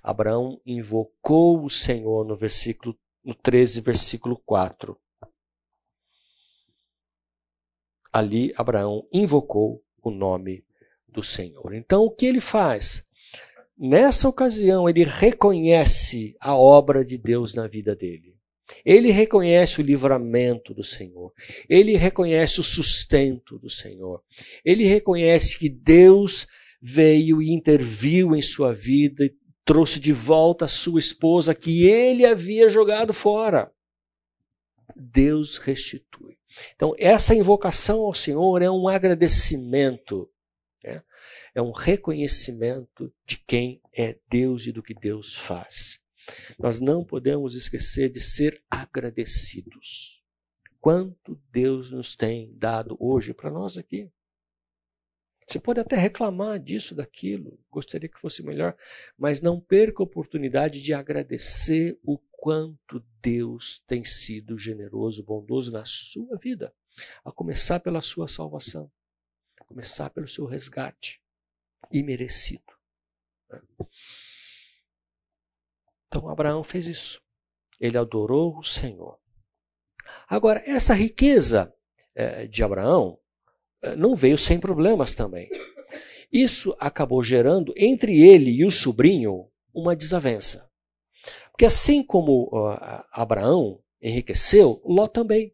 [0.10, 4.98] Abraão invocou o Senhor no versículo no 13, versículo 4
[8.18, 10.64] ali Abraão invocou o nome
[11.08, 11.74] do Senhor.
[11.74, 13.04] Então, o que ele faz?
[13.78, 18.36] Nessa ocasião, ele reconhece a obra de Deus na vida dele.
[18.84, 21.34] Ele reconhece o livramento do Senhor.
[21.70, 24.24] Ele reconhece o sustento do Senhor.
[24.66, 26.48] Ele reconhece que Deus
[26.82, 29.30] veio e interviu em sua vida
[29.68, 33.70] trouxe de volta a sua esposa que ele havia jogado fora.
[34.96, 36.38] Deus restitui.
[36.74, 40.32] Então, essa invocação ao Senhor é um agradecimento,
[40.82, 41.04] né?
[41.54, 46.00] é um reconhecimento de quem é Deus e do que Deus faz.
[46.58, 50.24] nós não podemos esquecer de ser agradecidos.
[50.80, 54.10] Quanto Deus nos tem dado hoje para nós aqui.
[55.48, 58.76] Você pode até reclamar disso, daquilo, gostaria que fosse melhor,
[59.18, 65.86] mas não perca a oportunidade de agradecer o quanto Deus tem sido generoso, bondoso na
[65.86, 66.76] sua vida,
[67.24, 68.92] a começar pela sua salvação,
[69.58, 71.22] a começar pelo seu resgate
[71.94, 72.74] imerecido.
[76.08, 77.22] Então Abraão fez isso.
[77.80, 79.18] Ele adorou o Senhor.
[80.28, 81.74] Agora, essa riqueza
[82.14, 83.18] é, de Abraão
[83.98, 85.50] não veio sem problemas também.
[86.32, 90.70] Isso acabou gerando entre ele e o sobrinho uma desavença.
[91.52, 95.54] Porque assim como uh, Abraão enriqueceu, Ló também.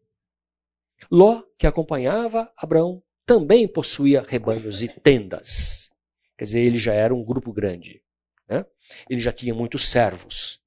[1.10, 5.90] Ló, que acompanhava Abraão, também possuía rebanhos e tendas.
[6.36, 8.02] Quer dizer, ele já era um grupo grande.
[8.48, 8.64] Né?
[9.08, 10.60] Ele já tinha muitos servos.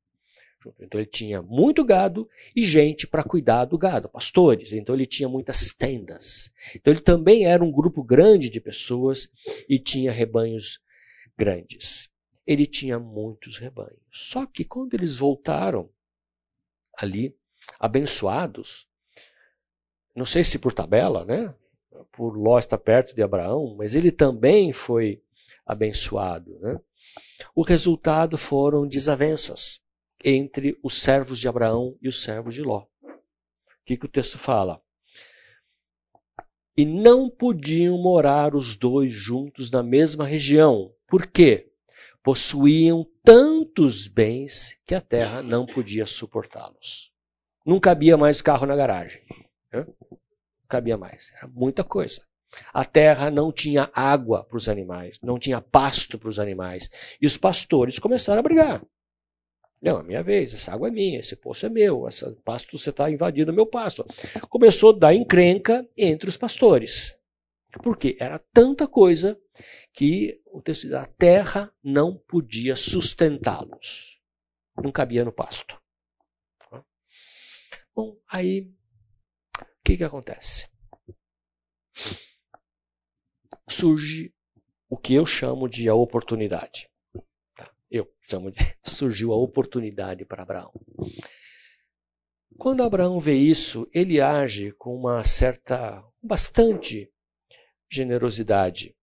[0.80, 4.72] Então ele tinha muito gado e gente para cuidar do gado, pastores.
[4.72, 6.52] Então ele tinha muitas tendas.
[6.76, 9.30] Então ele também era um grupo grande de pessoas
[9.70, 10.80] e tinha rebanhos
[11.38, 12.10] grandes.
[12.46, 14.00] Ele tinha muitos rebanhos.
[14.12, 15.90] Só que quando eles voltaram
[16.98, 17.36] ali,
[17.80, 18.88] abençoados,
[20.16, 21.54] não sei se por tabela, né?
[22.12, 25.22] Por Ló estar perto de Abraão, mas ele também foi
[25.66, 26.58] abençoado.
[26.60, 26.80] Né?
[27.54, 29.82] O resultado foram desavenças
[30.24, 32.86] entre os servos de Abraão e os servos de Ló.
[33.04, 34.82] O que, que o texto fala?
[36.76, 40.94] E não podiam morar os dois juntos na mesma região.
[41.08, 41.72] Por quê?
[42.22, 47.12] Possuíam tantos bens que a terra não podia suportá-los.
[47.66, 49.22] Não cabia mais carro na garagem.
[49.72, 49.86] Né?
[50.12, 51.32] Não cabia mais.
[51.36, 52.22] Era muita coisa.
[52.74, 56.90] A terra não tinha água para os animais, não tinha pasto para os animais.
[57.22, 58.82] E os pastores começaram a brigar.
[59.82, 62.90] Não, é minha vez, essa água é minha, esse poço é meu, esse pasto você
[62.90, 64.06] está invadindo meu pasto.
[64.50, 67.16] Começou a dar encrenca entre os pastores.
[67.84, 69.40] Porque era tanta coisa
[69.94, 74.20] que o texto diz, a terra não podia sustentá-los.
[74.82, 75.80] Não cabia no pasto.
[77.96, 78.72] Bom, aí
[79.60, 80.68] o que, que acontece?
[83.70, 84.34] surge
[84.90, 86.90] o que eu chamo de a oportunidade.
[87.90, 90.74] Eu chamo de surgiu a oportunidade para Abraão.
[92.58, 97.12] Quando Abraão vê isso, ele age com uma certa, bastante
[97.90, 98.96] generosidade.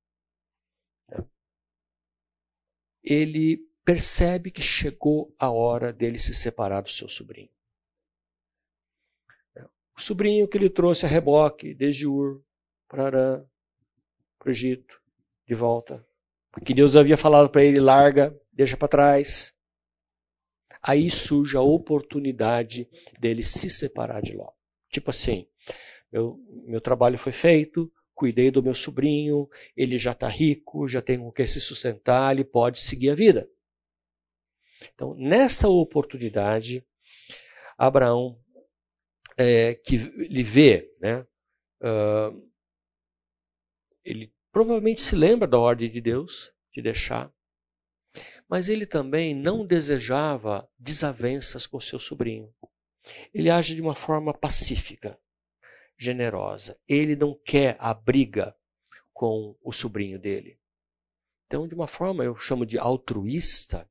[3.02, 7.50] Ele percebe que chegou a hora dele se separar do seu sobrinho.
[9.96, 12.42] O sobrinho que ele trouxe a reboque desde Ur
[12.88, 13.46] para Arã,
[14.38, 15.00] para o Egito,
[15.46, 16.04] de volta.
[16.62, 19.52] Que Deus havia falado para ele: larga, deixa para trás.
[20.82, 22.88] Aí surge a oportunidade
[23.18, 24.50] dele se separar de Ló.
[24.90, 25.48] Tipo assim,
[26.12, 31.18] meu, meu trabalho foi feito, cuidei do meu sobrinho, ele já está rico, já tem
[31.18, 33.48] com que se sustentar, ele pode seguir a vida.
[34.94, 36.86] Então, nesta oportunidade,
[37.78, 38.38] Abraão,
[39.36, 41.26] é, que ele vê, né,
[41.82, 42.50] uh,
[44.04, 47.28] ele provavelmente se lembra da ordem de Deus de deixar,
[48.48, 52.54] mas ele também não desejava desavenças com seu sobrinho.
[53.34, 55.18] Ele age de uma forma pacífica,
[55.98, 56.78] generosa.
[56.86, 58.54] Ele não quer a briga
[59.12, 60.56] com o sobrinho dele.
[61.48, 63.90] Então, de uma forma eu chamo de altruísta,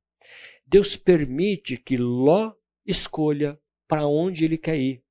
[0.65, 2.53] Deus permite que Ló
[2.85, 5.03] escolha para onde ele quer ir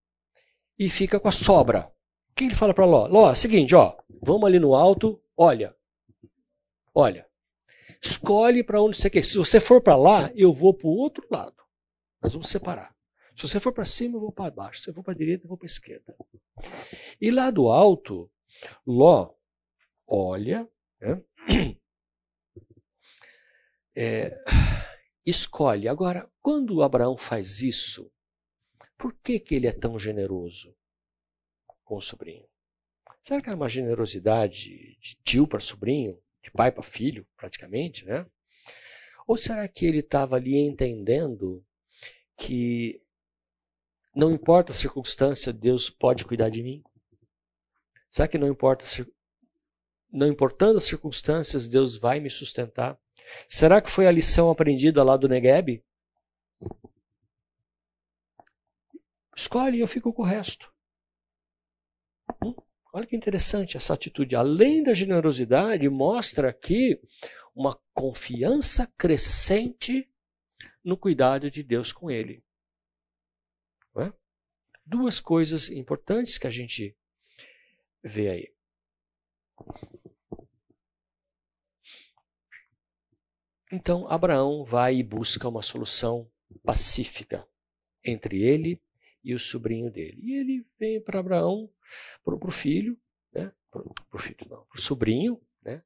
[0.78, 1.92] e fica com a sobra.
[2.30, 3.06] O que ele fala para Ló?
[3.06, 5.74] Ló, seguinte, ó, vamos ali no alto, Olha,
[6.94, 7.28] olha,
[8.02, 9.24] escolhe para onde você quer.
[9.24, 11.56] Se você for para lá, eu vou para o outro lado.
[12.20, 12.94] Nós vamos separar.
[13.36, 14.82] Se você for para cima, eu vou para baixo.
[14.82, 16.14] Se eu for para a direita, eu vou para a esquerda.
[17.20, 18.30] E lá do alto,
[18.86, 19.34] Ló
[20.06, 20.68] olha,
[21.00, 21.24] né?
[23.96, 24.38] é,
[25.24, 25.88] escolhe.
[25.88, 28.12] Agora, quando Abraão faz isso,
[28.98, 30.76] por que, que ele é tão generoso
[31.82, 32.46] com o sobrinho?
[33.22, 38.26] Será que era uma generosidade de tio para sobrinho, de pai para filho, praticamente, né?
[39.26, 41.64] Ou será que ele estava ali entendendo
[42.36, 43.00] que
[44.14, 46.82] não importa a circunstância, Deus pode cuidar de mim?
[48.10, 48.84] Será que não importa
[50.10, 52.98] não importando as circunstâncias, Deus vai me sustentar?
[53.48, 55.82] Será que foi a lição aprendida lá do Negueb?
[59.34, 60.71] Escolhe e eu fico com o resto.
[62.92, 64.36] Olha que interessante essa atitude.
[64.36, 67.00] Além da generosidade, mostra aqui
[67.54, 70.08] uma confiança crescente
[70.84, 72.44] no cuidado de Deus com ele.
[73.96, 74.12] É?
[74.84, 76.94] Duas coisas importantes que a gente
[78.02, 78.54] vê aí.
[83.70, 86.30] Então Abraão vai e busca uma solução
[86.62, 87.48] pacífica
[88.04, 88.82] entre ele
[89.24, 90.20] e o sobrinho dele.
[90.22, 91.70] E ele vem para Abraão,
[92.24, 92.96] para o filho,
[93.32, 93.52] né?
[93.70, 93.82] para
[94.12, 95.82] o filho não, para o sobrinho, né?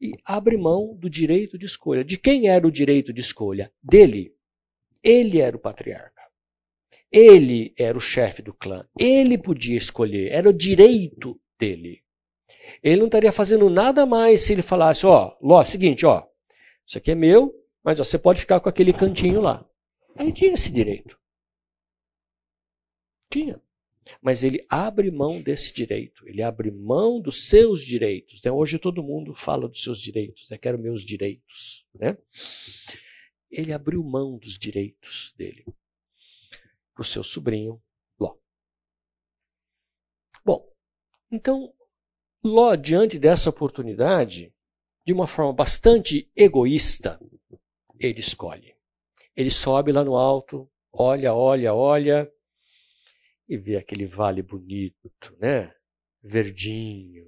[0.00, 2.04] e abre mão do direito de escolha.
[2.04, 3.72] De quem era o direito de escolha?
[3.82, 4.34] Dele.
[5.02, 6.20] Ele era o patriarca.
[7.12, 8.86] Ele era o chefe do clã.
[8.98, 10.30] Ele podia escolher.
[10.32, 12.02] Era o direito dele.
[12.82, 16.26] Ele não estaria fazendo nada mais se ele falasse: ó, Ló, seguinte, ó,
[16.86, 19.66] isso aqui é meu, mas ó, você pode ficar com aquele cantinho lá.
[20.18, 21.18] Ele tinha esse direito.
[23.30, 23.60] Tinha.
[24.20, 28.40] Mas ele abre mão desse direito, ele abre mão dos seus direitos.
[28.42, 28.50] Né?
[28.50, 30.58] Hoje todo mundo fala dos seus direitos, né?
[30.58, 31.86] quero meus direitos.
[31.94, 32.16] Né?
[33.50, 35.64] Ele abriu mão dos direitos dele
[36.94, 37.80] para o seu sobrinho
[38.18, 38.36] Ló.
[40.44, 40.68] Bom,
[41.30, 41.72] então
[42.42, 44.52] Ló, diante dessa oportunidade,
[45.06, 47.20] de uma forma bastante egoísta,
[47.98, 48.74] ele escolhe.
[49.36, 52.32] Ele sobe lá no alto, olha, olha, olha,
[53.50, 55.74] e vê aquele vale bonito, né?
[56.22, 57.26] Verdinho,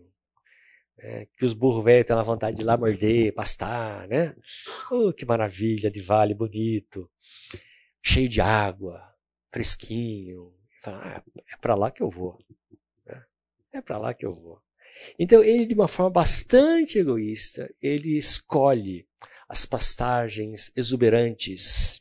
[0.96, 1.26] né?
[1.36, 4.36] que os burros velhos têm a vontade de ir lá morder, pastar, né?
[4.88, 7.10] Oh, que maravilha de vale bonito,
[8.00, 9.02] cheio de água,
[9.52, 10.54] fresquinho.
[10.86, 11.20] Ah,
[11.52, 12.38] é para lá que eu vou.
[13.04, 13.24] Né?
[13.72, 14.60] É para lá que eu vou.
[15.18, 19.08] Então ele, de uma forma bastante egoísta, ele escolhe
[19.48, 22.00] as pastagens exuberantes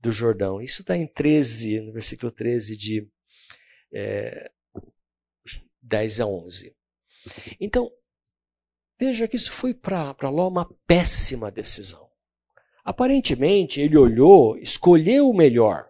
[0.00, 0.60] do Jordão.
[0.60, 3.08] Isso está em 13, no versículo 13 de
[3.92, 4.50] é,
[5.82, 6.74] 10 a 11.
[7.60, 7.90] Então,
[8.98, 12.08] veja que isso foi para Ló uma péssima decisão.
[12.84, 15.88] Aparentemente, ele olhou, escolheu o melhor,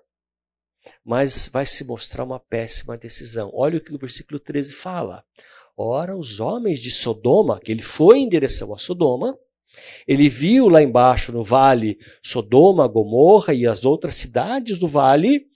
[1.04, 3.50] mas vai se mostrar uma péssima decisão.
[3.54, 5.24] Olha o que o versículo 13 fala.
[5.76, 9.38] Ora, os homens de Sodoma, que ele foi em direção a Sodoma,
[10.06, 15.46] ele viu lá embaixo no vale Sodoma, Gomorra e as outras cidades do vale,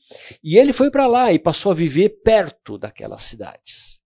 [0.43, 4.01] e ele foi para lá e passou a viver perto daquelas cidades.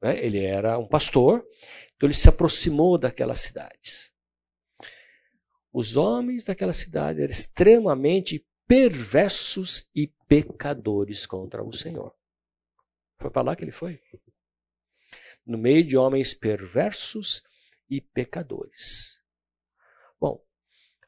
[0.00, 0.24] Né?
[0.24, 1.46] Ele era um pastor,
[1.94, 4.10] então ele se aproximou daquelas cidades.
[5.72, 12.14] Os homens daquela cidade eram extremamente perversos e pecadores contra o Senhor.
[13.18, 14.00] Foi para lá que ele foi
[15.44, 17.42] no meio de homens perversos
[17.90, 19.20] e pecadores.
[20.20, 20.42] Bom,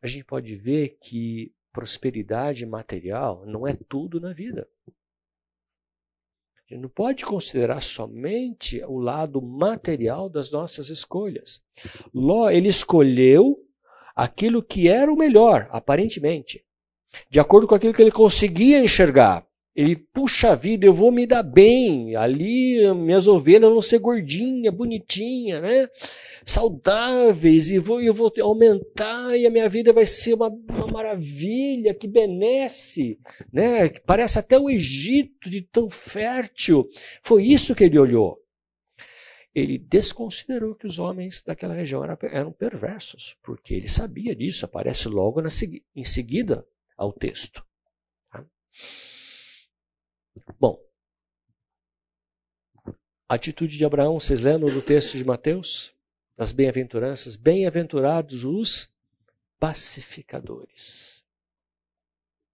[0.03, 4.69] a gente pode ver que prosperidade material não é tudo na vida.
[6.57, 11.63] A gente não pode considerar somente o lado material das nossas escolhas.
[12.15, 13.59] Ló, ele escolheu
[14.15, 16.65] aquilo que era o melhor, aparentemente,
[17.29, 19.47] de acordo com aquilo que ele conseguia enxergar.
[19.75, 22.15] Ele, puxa vida, eu vou me dar bem.
[22.15, 25.89] Ali minhas ovelhas vão ser gordinhas, bonitinhas, né?
[26.47, 31.95] Saudáveis, e vou, eu vou aumentar, e a minha vida vai ser uma, uma maravilha,
[31.95, 33.19] que benesse,
[33.53, 33.89] né?
[34.07, 36.89] Parece até o Egito de tão fértil.
[37.23, 38.39] Foi isso que ele olhou.
[39.55, 45.09] Ele desconsiderou que os homens daquela região eram, eram perversos, porque ele sabia disso, aparece
[45.09, 45.49] logo na,
[45.95, 46.67] em seguida
[46.97, 47.65] ao texto.
[48.31, 48.45] Tá?
[50.59, 50.83] Bom,
[53.29, 55.95] atitude de Abraão, vocês lembram do texto de Mateus?
[56.37, 57.37] Das bem-aventuranças?
[57.37, 58.93] Bem-aventurados os
[59.61, 61.25] pacificadores.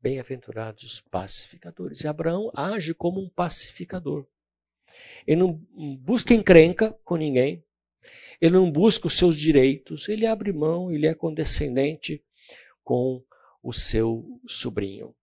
[0.03, 2.03] Bem-aventurados os pacificadores.
[2.03, 4.27] E Abraão age como um pacificador.
[5.27, 5.53] Ele não
[5.97, 7.65] busca encrenca com ninguém.
[8.41, 10.09] Ele não busca os seus direitos.
[10.09, 12.23] Ele abre mão, ele é condescendente
[12.85, 13.25] com
[13.63, 15.15] o seu sobrinho.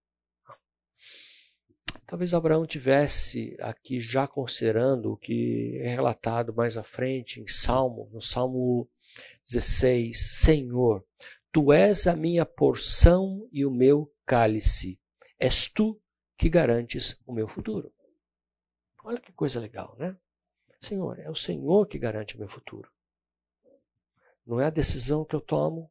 [2.08, 8.08] Talvez Abraão tivesse aqui já considerando o que é relatado mais à frente em Salmo,
[8.10, 8.88] no Salmo
[9.44, 11.04] 16: Senhor,
[11.52, 14.98] tu és a minha porção e o meu cálice.
[15.38, 16.00] És tu
[16.38, 17.92] que garantes o meu futuro.
[19.04, 20.16] Olha que coisa legal, né?
[20.80, 22.90] Senhor, é o Senhor que garante o meu futuro.
[24.46, 25.90] Não é a decisão que eu tomo,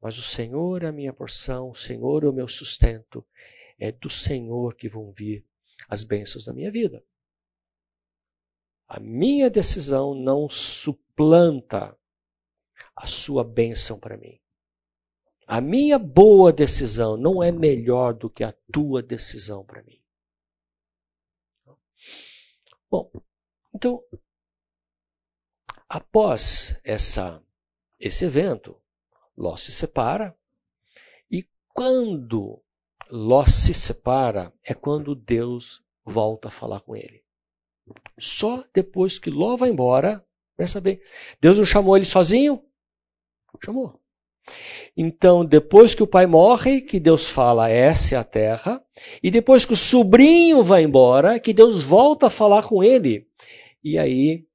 [0.00, 3.26] mas o Senhor é a minha porção, o Senhor é o meu sustento,
[3.82, 5.44] é do Senhor que vão vir
[5.88, 7.04] as bênçãos da minha vida.
[8.86, 11.98] A minha decisão não suplanta
[12.94, 14.40] a sua bênção para mim.
[15.48, 20.00] A minha boa decisão não é melhor do que a tua decisão para mim.
[22.88, 23.10] Bom,
[23.74, 24.04] então,
[25.88, 27.42] após essa,
[27.98, 28.80] esse evento,
[29.36, 30.38] Ló se separa
[31.28, 32.62] e quando
[33.14, 37.22] Ló se separa é quando Deus volta a falar com ele.
[38.18, 40.24] Só depois que Ló vai embora,
[40.56, 40.98] presta bem.
[41.38, 42.64] Deus não chamou ele sozinho?
[43.62, 44.00] Chamou.
[44.96, 48.82] Então, depois que o pai morre, que Deus fala, essa é a terra.
[49.22, 53.28] E depois que o sobrinho vai embora, que Deus volta a falar com ele.
[53.84, 54.46] E aí,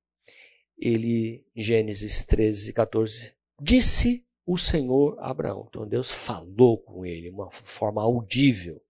[0.80, 5.68] ele, Gênesis 13, 14, disse o Senhor Abraão.
[5.68, 8.82] Então, Deus falou com ele, uma forma audível.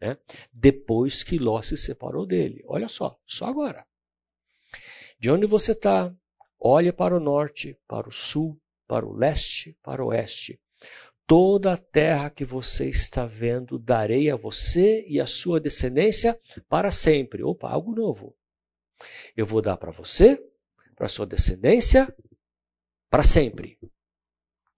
[0.00, 0.16] Né?
[0.50, 2.64] Depois que Ló se separou dele.
[2.66, 3.86] Olha só, só agora.
[5.18, 6.12] De onde você está,
[6.58, 10.58] olha para o norte, para o sul, para o leste, para o oeste.
[11.26, 16.90] Toda a terra que você está vendo, darei a você e a sua descendência para
[16.90, 17.42] sempre.
[17.42, 18.34] Opa, algo novo.
[19.36, 20.42] Eu vou dar para você,
[20.94, 22.14] para sua descendência,
[23.10, 23.78] para sempre.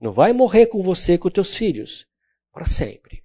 [0.00, 2.06] Não vai morrer com você e com teus filhos,
[2.52, 3.24] para sempre.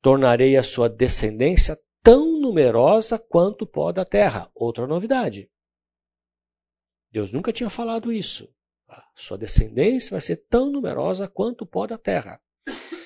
[0.00, 4.50] Tornarei a sua descendência tão numerosa quanto o pó da terra.
[4.54, 5.50] Outra novidade.
[7.10, 8.48] Deus nunca tinha falado isso.
[9.14, 12.40] Sua descendência vai ser tão numerosa quanto o pó da terra.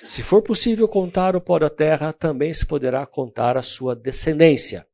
[0.06, 4.86] Se for possível contar o pó da terra, também se poderá contar a sua descendência.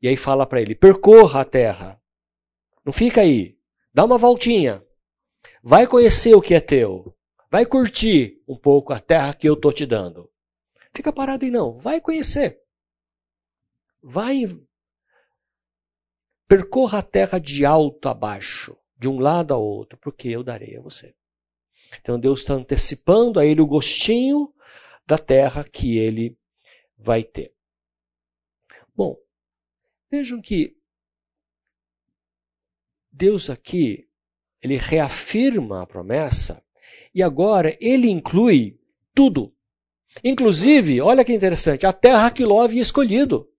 [0.00, 2.00] E aí fala para ele: percorra a terra.
[2.84, 3.56] Não fica aí.
[3.92, 4.84] Dá uma voltinha.
[5.62, 7.16] Vai conhecer o que é teu.
[7.50, 10.30] Vai curtir um pouco a terra que eu estou te dando.
[10.92, 11.78] Fica parado aí não.
[11.78, 12.60] Vai conhecer.
[14.02, 14.44] Vai.
[16.48, 20.76] Percorra a terra de alto a baixo de um lado ao outro, porque eu darei
[20.76, 21.14] a você.
[22.00, 24.52] Então Deus está antecipando a ele o gostinho
[25.06, 26.38] da terra que ele
[26.96, 27.54] vai ter.
[28.94, 29.16] Bom,
[30.10, 30.76] vejam que
[33.10, 34.08] Deus aqui,
[34.62, 36.62] ele reafirma a promessa
[37.14, 38.78] e agora ele inclui
[39.14, 39.54] tudo.
[40.22, 43.50] Inclusive, olha que interessante, a terra que Ló havia escolhido.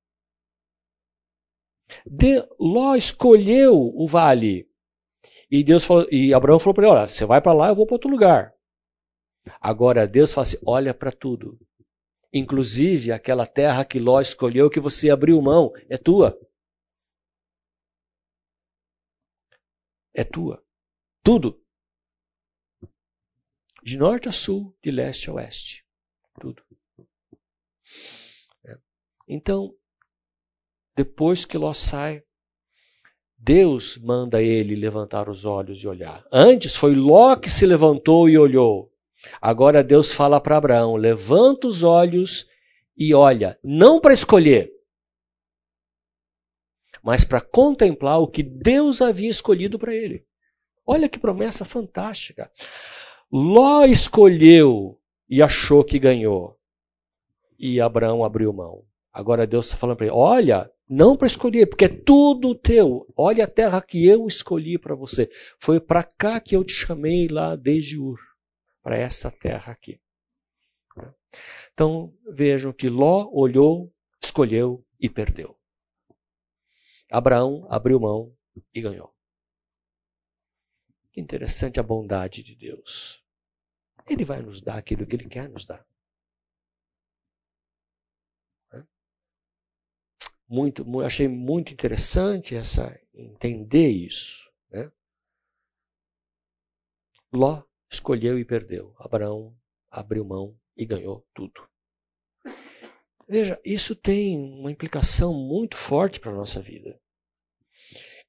[2.05, 4.67] De, Ló escolheu o vale
[5.55, 7.85] e Deus falou, e Abraão falou para ele: olha, você vai para lá, eu vou
[7.85, 8.55] para outro lugar.
[9.61, 11.59] Agora Deus fala assim: olha para tudo.
[12.33, 16.39] Inclusive aquela terra que Ló escolheu, que você abriu mão, é tua.
[20.11, 20.62] É tua.
[21.23, 21.57] Tudo.
[23.81, 25.85] De norte a sul, de leste a oeste.
[26.39, 26.61] Tudo.
[28.65, 28.77] É.
[29.27, 29.73] Então,
[30.95, 32.23] depois que Ló sai,
[33.37, 36.25] Deus manda ele levantar os olhos e olhar.
[36.31, 38.91] Antes foi Ló que se levantou e olhou.
[39.41, 42.47] Agora Deus fala para Abraão: levanta os olhos
[42.97, 44.71] e olha, não para escolher,
[47.01, 50.25] mas para contemplar o que Deus havia escolhido para ele.
[50.85, 52.51] Olha que promessa fantástica.
[53.31, 56.59] Ló escolheu e achou que ganhou.
[57.57, 58.85] E Abraão abriu mão.
[59.11, 63.07] Agora Deus está falando para ele: olha, não para escolher, porque é tudo teu.
[63.15, 65.29] Olha a terra que eu escolhi para você.
[65.59, 68.19] Foi para cá que eu te chamei lá desde Ur,
[68.81, 69.99] para essa terra aqui.
[71.73, 75.57] Então vejam que Ló olhou, escolheu e perdeu.
[77.11, 78.33] Abraão abriu mão
[78.73, 79.12] e ganhou.
[81.13, 83.23] Que interessante a bondade de Deus.
[84.05, 85.85] Ele vai nos dar aquilo que ele quer nos dar.
[90.53, 94.51] muito, achei muito interessante essa entender isso.
[94.69, 94.91] Né?
[97.31, 98.95] Ló escolheu e perdeu.
[98.99, 99.57] Abraão
[99.89, 101.67] abriu mão e ganhou tudo.
[103.27, 107.01] Veja, isso tem uma implicação muito forte para a nossa vida.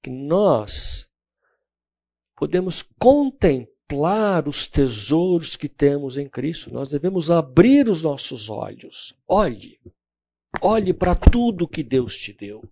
[0.03, 1.11] Que nós
[2.37, 6.73] podemos contemplar os tesouros que temos em Cristo.
[6.73, 9.15] Nós devemos abrir os nossos olhos.
[9.29, 9.79] Olhe,
[10.63, 12.63] Olhe para tudo que Deus te deu.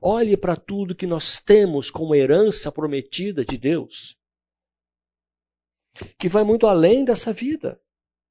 [0.00, 4.16] Olhe para tudo que nós temos como herança prometida de Deus.
[6.18, 7.80] Que vai muito além dessa vida.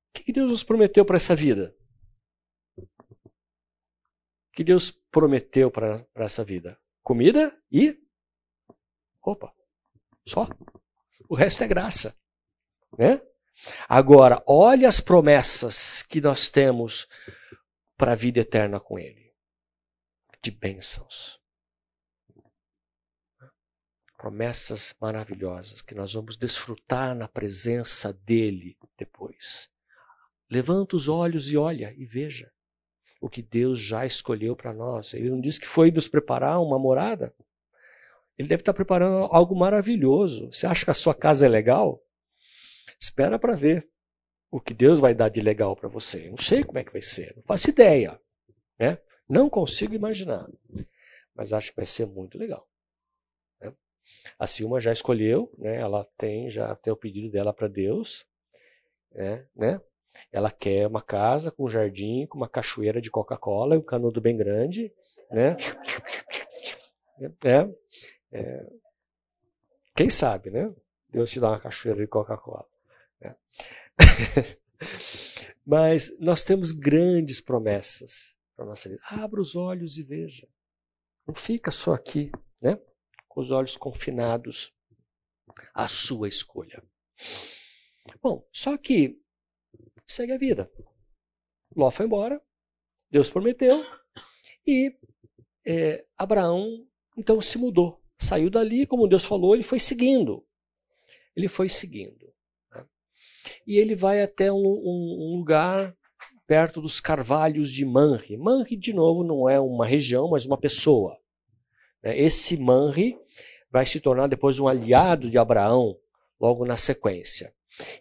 [0.09, 1.75] O que Deus nos prometeu para essa vida?
[2.77, 2.87] O
[4.53, 6.79] que Deus prometeu para essa vida?
[7.03, 7.97] Comida e.
[9.21, 9.58] Opa!
[10.27, 10.47] Só.
[11.27, 12.15] O resto é graça.
[12.97, 13.21] Né?
[13.87, 17.07] Agora, olhe as promessas que nós temos
[17.97, 19.33] para a vida eterna com Ele.
[20.41, 21.39] De bênçãos.
[24.17, 29.69] Promessas maravilhosas que nós vamos desfrutar na presença dEle depois.
[30.49, 32.51] Levanta os olhos e olha e veja
[33.21, 35.13] o que Deus já escolheu para nós.
[35.13, 37.33] Ele não disse que foi nos preparar uma morada.
[38.39, 40.47] Ele deve estar preparando algo maravilhoso.
[40.53, 42.01] Você acha que a sua casa é legal?
[42.97, 43.89] Espera para ver.
[44.49, 46.25] o que Deus vai dar de legal para você.
[46.25, 48.19] Eu não sei como é que vai ser, não faço ideia.
[48.79, 48.97] Né?
[49.27, 50.49] Não consigo imaginar.
[51.35, 52.67] Mas acho que vai ser muito legal.
[53.61, 53.73] Né?
[54.39, 55.75] A Silma já escolheu, né?
[55.75, 58.25] ela tem já tem o pedido dela para Deus.
[59.11, 59.45] Né?
[59.53, 59.81] né?
[60.31, 64.37] Ela quer uma casa com um jardim, com uma cachoeira de Coca-Cola, um canudo bem
[64.37, 64.93] grande.
[65.29, 65.57] Né?
[67.43, 67.69] É,
[68.31, 68.65] é,
[69.95, 70.73] quem sabe, né?
[71.09, 72.67] Deus te dá uma cachoeira de Coca-Cola.
[73.19, 73.35] Né?
[75.65, 79.01] Mas nós temos grandes promessas para nossa vida.
[79.05, 80.47] Abra os olhos e veja.
[81.27, 82.31] Não fica só aqui,
[82.61, 82.79] né?
[83.27, 84.73] Com os olhos confinados
[85.73, 86.83] à sua escolha.
[88.21, 89.21] Bom, só que
[90.05, 90.71] segue a vida.
[91.75, 92.41] Ló foi embora,
[93.11, 93.85] Deus prometeu,
[94.65, 94.97] e
[95.65, 97.98] é, Abraão então se mudou.
[98.19, 100.45] Saiu dali, como Deus falou, ele foi seguindo.
[101.35, 102.33] Ele foi seguindo.
[102.75, 102.85] Né?
[103.65, 105.95] E ele vai até um, um, um lugar
[106.45, 108.35] perto dos carvalhos de Manre.
[108.35, 111.17] Manre, de novo, não é uma região, mas uma pessoa.
[112.03, 112.19] Né?
[112.19, 113.17] Esse Manre
[113.71, 115.95] vai se tornar depois um aliado de Abraão,
[116.39, 117.53] logo na sequência.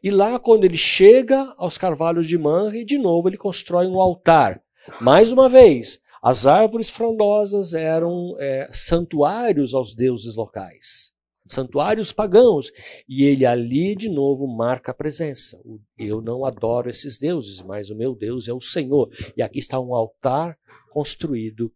[0.03, 4.61] E lá, quando ele chega aos carvalhos de Manre, de novo ele constrói um altar.
[5.01, 11.13] Mais uma vez, as árvores frondosas eram é, santuários aos deuses locais
[11.49, 12.71] santuários pagãos.
[13.09, 15.61] E ele ali de novo marca a presença.
[15.97, 19.11] Eu não adoro esses deuses, mas o meu Deus é o Senhor.
[19.37, 20.59] E aqui está um altar
[20.91, 21.73] construído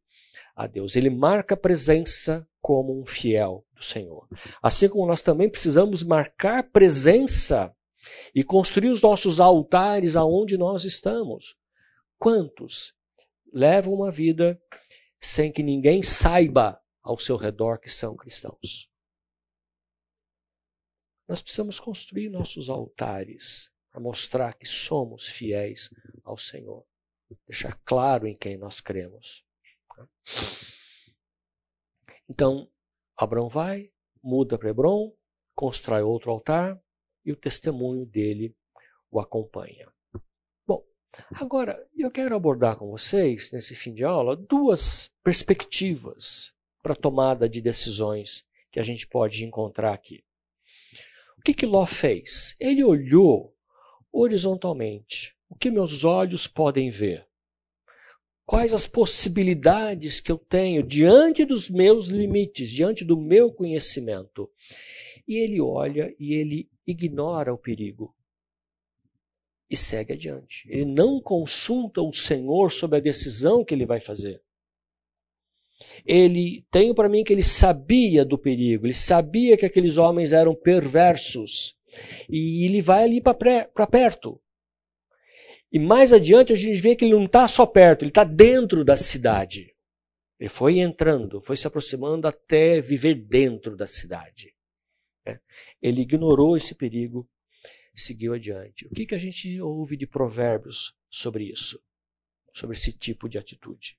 [0.54, 0.94] a Deus.
[0.94, 4.28] Ele marca a presença como um fiel do Senhor.
[4.62, 7.74] Assim como nós também precisamos marcar presença
[8.34, 11.56] e construir os nossos altares aonde nós estamos.
[12.18, 12.92] Quantos
[13.52, 14.60] levam uma vida
[15.20, 18.90] sem que ninguém saiba ao seu redor que são cristãos?
[21.28, 25.90] Nós precisamos construir nossos altares para mostrar que somos fiéis
[26.24, 26.84] ao Senhor.
[27.46, 29.44] Deixar claro em quem nós cremos.
[32.28, 32.70] Então,
[33.16, 33.92] Abraão vai,
[34.22, 35.14] muda para Hebron,
[35.54, 36.82] constrói outro altar
[37.24, 38.56] e o testemunho dele
[39.10, 39.91] o acompanha.
[41.34, 46.52] Agora eu quero abordar com vocês, nesse fim de aula, duas perspectivas
[46.82, 50.24] para tomada de decisões que a gente pode encontrar aqui.
[51.38, 52.56] O que, que Ló fez?
[52.58, 53.54] Ele olhou
[54.10, 55.36] horizontalmente.
[55.48, 57.26] O que meus olhos podem ver?
[58.46, 64.50] Quais as possibilidades que eu tenho diante dos meus limites, diante do meu conhecimento?
[65.28, 68.14] E ele olha e ele ignora o perigo
[69.72, 70.68] e segue adiante.
[70.68, 74.40] Ele não consulta o Senhor sobre a decisão que ele vai fazer
[76.04, 80.54] ele tenho para mim que ele sabia do perigo, ele sabia que aqueles homens eram
[80.54, 81.76] perversos.
[82.28, 84.40] E ele vai ali para perto.
[85.70, 88.84] E mais adiante a gente vê que ele não está só perto, ele está dentro
[88.84, 89.74] da cidade.
[90.38, 94.54] Ele foi entrando, foi se aproximando até viver dentro da cidade.
[95.24, 95.38] É.
[95.80, 97.28] Ele ignorou esse perigo,
[97.94, 98.86] seguiu adiante.
[98.86, 101.82] O que, que a gente ouve de provérbios sobre isso?
[102.54, 103.98] Sobre esse tipo de atitude?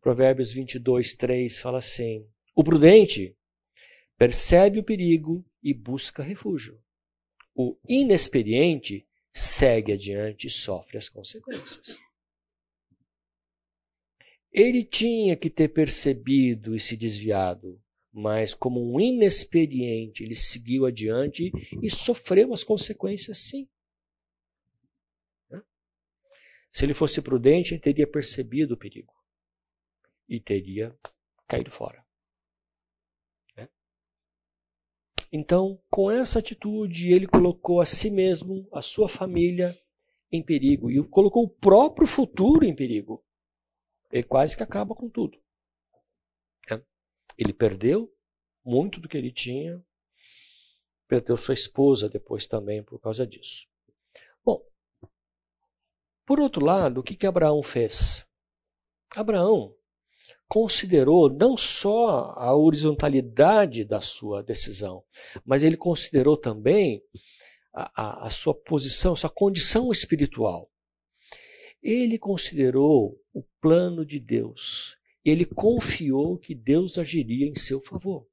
[0.00, 3.36] Provérbios 22, 3 fala assim: O prudente
[4.16, 6.80] percebe o perigo e busca refúgio.
[7.54, 11.98] O inexperiente segue adiante e sofre as consequências.
[14.52, 17.80] Ele tinha que ter percebido e se desviado,
[18.12, 21.50] mas como um inexperiente, ele seguiu adiante
[21.82, 23.68] e sofreu as consequências sim.
[26.72, 29.12] Se ele fosse prudente, ele teria percebido o perigo
[30.28, 30.96] e teria
[31.48, 32.04] caído fora.
[33.56, 33.68] Né?
[35.32, 39.76] Então, com essa atitude, ele colocou a si mesmo, a sua família
[40.30, 43.24] em perigo e colocou o próprio futuro em perigo.
[44.12, 45.42] Ele quase que acaba com tudo.
[47.40, 48.14] Ele perdeu
[48.62, 49.82] muito do que ele tinha,
[51.08, 53.66] perdeu sua esposa depois também por causa disso.
[54.44, 54.62] Bom,
[56.26, 58.26] por outro lado, o que, que Abraão fez?
[59.10, 59.74] Abraão
[60.46, 65.02] considerou não só a horizontalidade da sua decisão,
[65.42, 67.02] mas ele considerou também
[67.72, 70.70] a, a, a sua posição, sua condição espiritual.
[71.82, 74.99] Ele considerou o plano de Deus.
[75.24, 78.26] Ele confiou que Deus agiria em seu favor.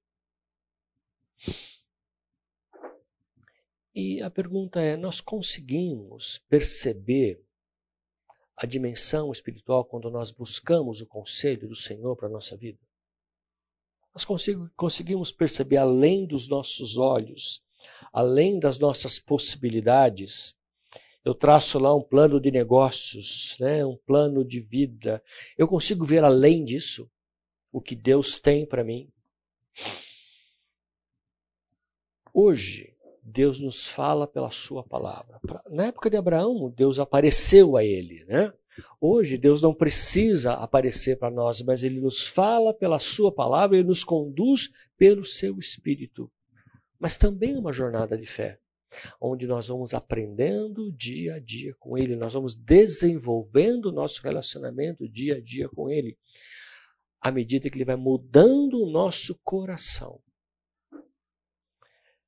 [3.93, 7.43] E a pergunta é: nós conseguimos perceber
[8.55, 12.79] a dimensão espiritual quando nós buscamos o conselho do Senhor para a nossa vida?
[14.13, 14.25] Nós
[14.75, 17.61] conseguimos perceber além dos nossos olhos
[18.11, 20.55] além das nossas possibilidades.
[21.27, 23.85] Eu traço lá um plano de negócios, né?
[23.85, 25.21] um plano de vida.
[25.57, 27.11] Eu consigo ver além disso
[27.69, 29.11] o que Deus tem para mim.
[32.33, 35.37] Hoje, Deus nos fala pela sua palavra.
[35.69, 38.53] Na época de Abraão, Deus apareceu a ele, né?
[39.01, 43.83] Hoje, Deus não precisa aparecer para nós, mas Ele nos fala pela Sua palavra e
[43.83, 46.31] nos conduz pelo Seu Espírito.
[46.97, 48.61] Mas também é uma jornada de fé,
[49.19, 55.07] onde nós vamos aprendendo dia a dia com Ele, nós vamos desenvolvendo o nosso relacionamento
[55.07, 56.17] dia a dia com Ele,
[57.21, 60.21] à medida que Ele vai mudando o nosso coração.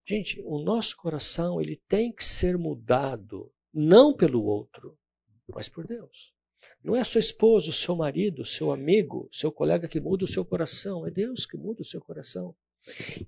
[0.09, 4.97] Gente, o nosso coração ele tem que ser mudado não pelo outro,
[5.47, 6.33] mas por Deus.
[6.83, 11.05] Não é seu esposo, seu marido, seu amigo, seu colega que muda o seu coração,
[11.05, 12.55] é Deus que muda o seu coração.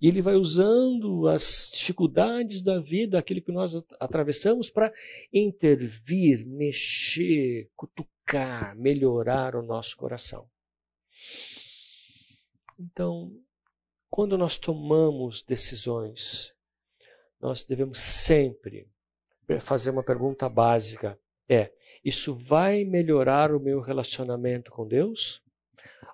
[0.02, 4.94] E ele vai usando as dificuldades da vida, aquilo que nós atravessamos, para
[5.34, 10.48] intervir, mexer, cutucar, melhorar o nosso coração.
[12.80, 13.32] Então,
[14.10, 16.54] quando nós tomamos decisões,
[17.40, 18.88] nós devemos sempre
[19.62, 21.72] fazer uma pergunta básica: é,
[22.04, 25.42] isso vai melhorar o meu relacionamento com Deus?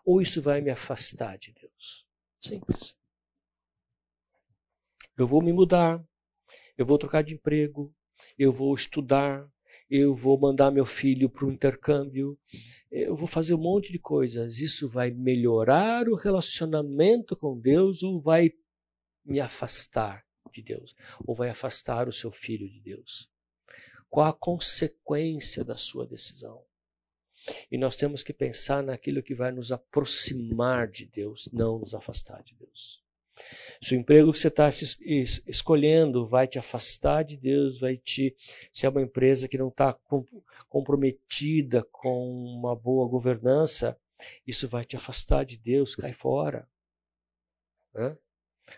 [0.06, 2.06] Ou isso vai me afastar de Deus?
[2.42, 2.96] Simples.
[5.18, 6.04] Eu vou me mudar,
[6.78, 7.94] eu vou trocar de emprego,
[8.38, 9.50] eu vou estudar,
[9.90, 12.38] eu vou mandar meu filho para o intercâmbio,
[12.92, 14.60] eu vou fazer um monte de coisas.
[14.60, 18.52] Isso vai melhorar o relacionamento com Deus ou vai
[19.26, 20.96] me afastar de Deus?
[21.26, 23.30] Ou vai afastar o seu filho de Deus?
[24.10, 26.64] Qual a consequência da sua decisão?
[27.72, 32.44] E nós temos que pensar naquilo que vai nos aproximar de Deus, não nos afastar
[32.44, 33.07] de Deus.
[33.82, 34.70] Se o emprego que você está
[35.48, 38.36] escolhendo vai te afastar de Deus, vai te.
[38.72, 39.98] Se é uma empresa que não está
[40.70, 43.98] comprometida com uma boa governança,
[44.46, 46.68] isso vai te afastar de Deus, cai fora.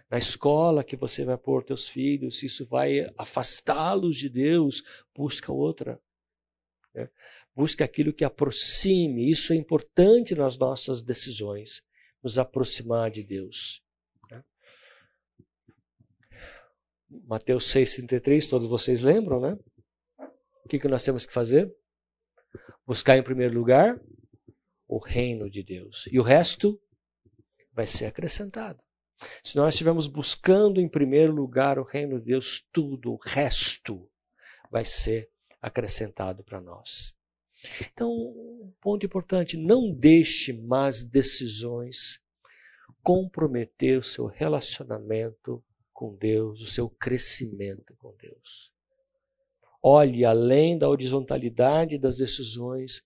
[0.09, 4.83] Na escola que você vai pôr teus filhos, se isso vai afastá-los de Deus,
[5.15, 5.99] busca outra.
[6.93, 7.09] Né?
[7.55, 9.29] Busca aquilo que aproxime.
[9.29, 11.83] Isso é importante nas nossas decisões,
[12.23, 13.83] nos aproximar de Deus.
[14.29, 14.43] Né?
[17.09, 19.57] Mateus 6,33, todos vocês lembram, né?
[20.63, 21.73] O que, que nós temos que fazer?
[22.85, 23.99] Buscar em primeiro lugar
[24.87, 26.07] o reino de Deus.
[26.11, 26.79] E o resto
[27.73, 28.79] vai ser acrescentado.
[29.43, 34.09] Se nós estivermos buscando em primeiro lugar o reino de Deus, tudo o resto
[34.71, 35.29] vai ser
[35.61, 37.13] acrescentado para nós.
[37.91, 42.21] Então, um ponto importante: não deixe más decisões
[43.01, 45.63] comprometer o seu relacionamento
[45.99, 48.71] com Deus, o seu crescimento com Deus.
[49.83, 53.03] Olhe além da horizontalidade das decisões,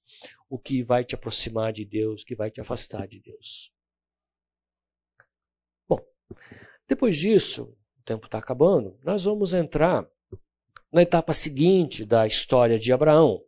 [0.47, 3.73] o que vai te aproximar de Deus, o que vai te afastar de Deus.
[6.87, 10.07] Depois disso, o tempo está acabando, nós vamos entrar
[10.91, 13.43] na etapa seguinte da história de Abraão,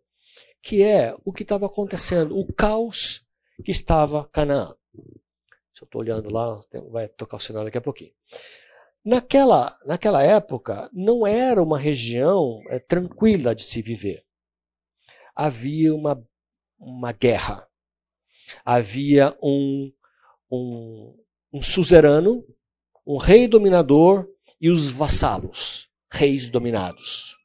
[0.60, 3.24] que é o que estava acontecendo, o caos
[3.64, 4.76] que estava Canaã.
[5.72, 6.60] Se eu estou olhando lá,
[6.90, 8.14] vai tocar o sinal daqui a pouquinho.
[9.06, 14.26] Naquela, naquela época, não era uma região é, tranquila de se viver.
[15.36, 16.28] Havia uma,
[16.80, 17.68] uma guerra.
[18.64, 19.94] Havia um,
[20.52, 21.16] um,
[21.54, 22.44] um suzerano
[23.06, 24.28] um rei dominador
[24.60, 27.36] e os vassalos, reis dominados.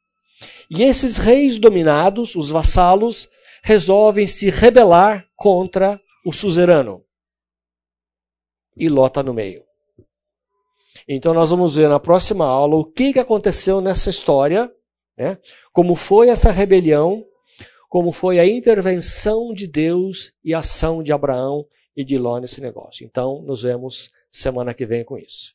[0.71, 3.29] E esses reis dominados, os vassalos,
[3.63, 7.05] resolvem se rebelar contra o suzerano.
[8.75, 9.63] E Ló está no meio.
[11.13, 14.73] Então nós vamos ver na próxima aula o que, que aconteceu nessa história,
[15.19, 15.39] né?
[15.73, 17.27] como foi essa rebelião,
[17.89, 21.67] como foi a intervenção de Deus e a ação de Abraão
[21.97, 23.05] e de Ló nesse negócio.
[23.05, 25.53] Então, nos vemos semana que vem com isso.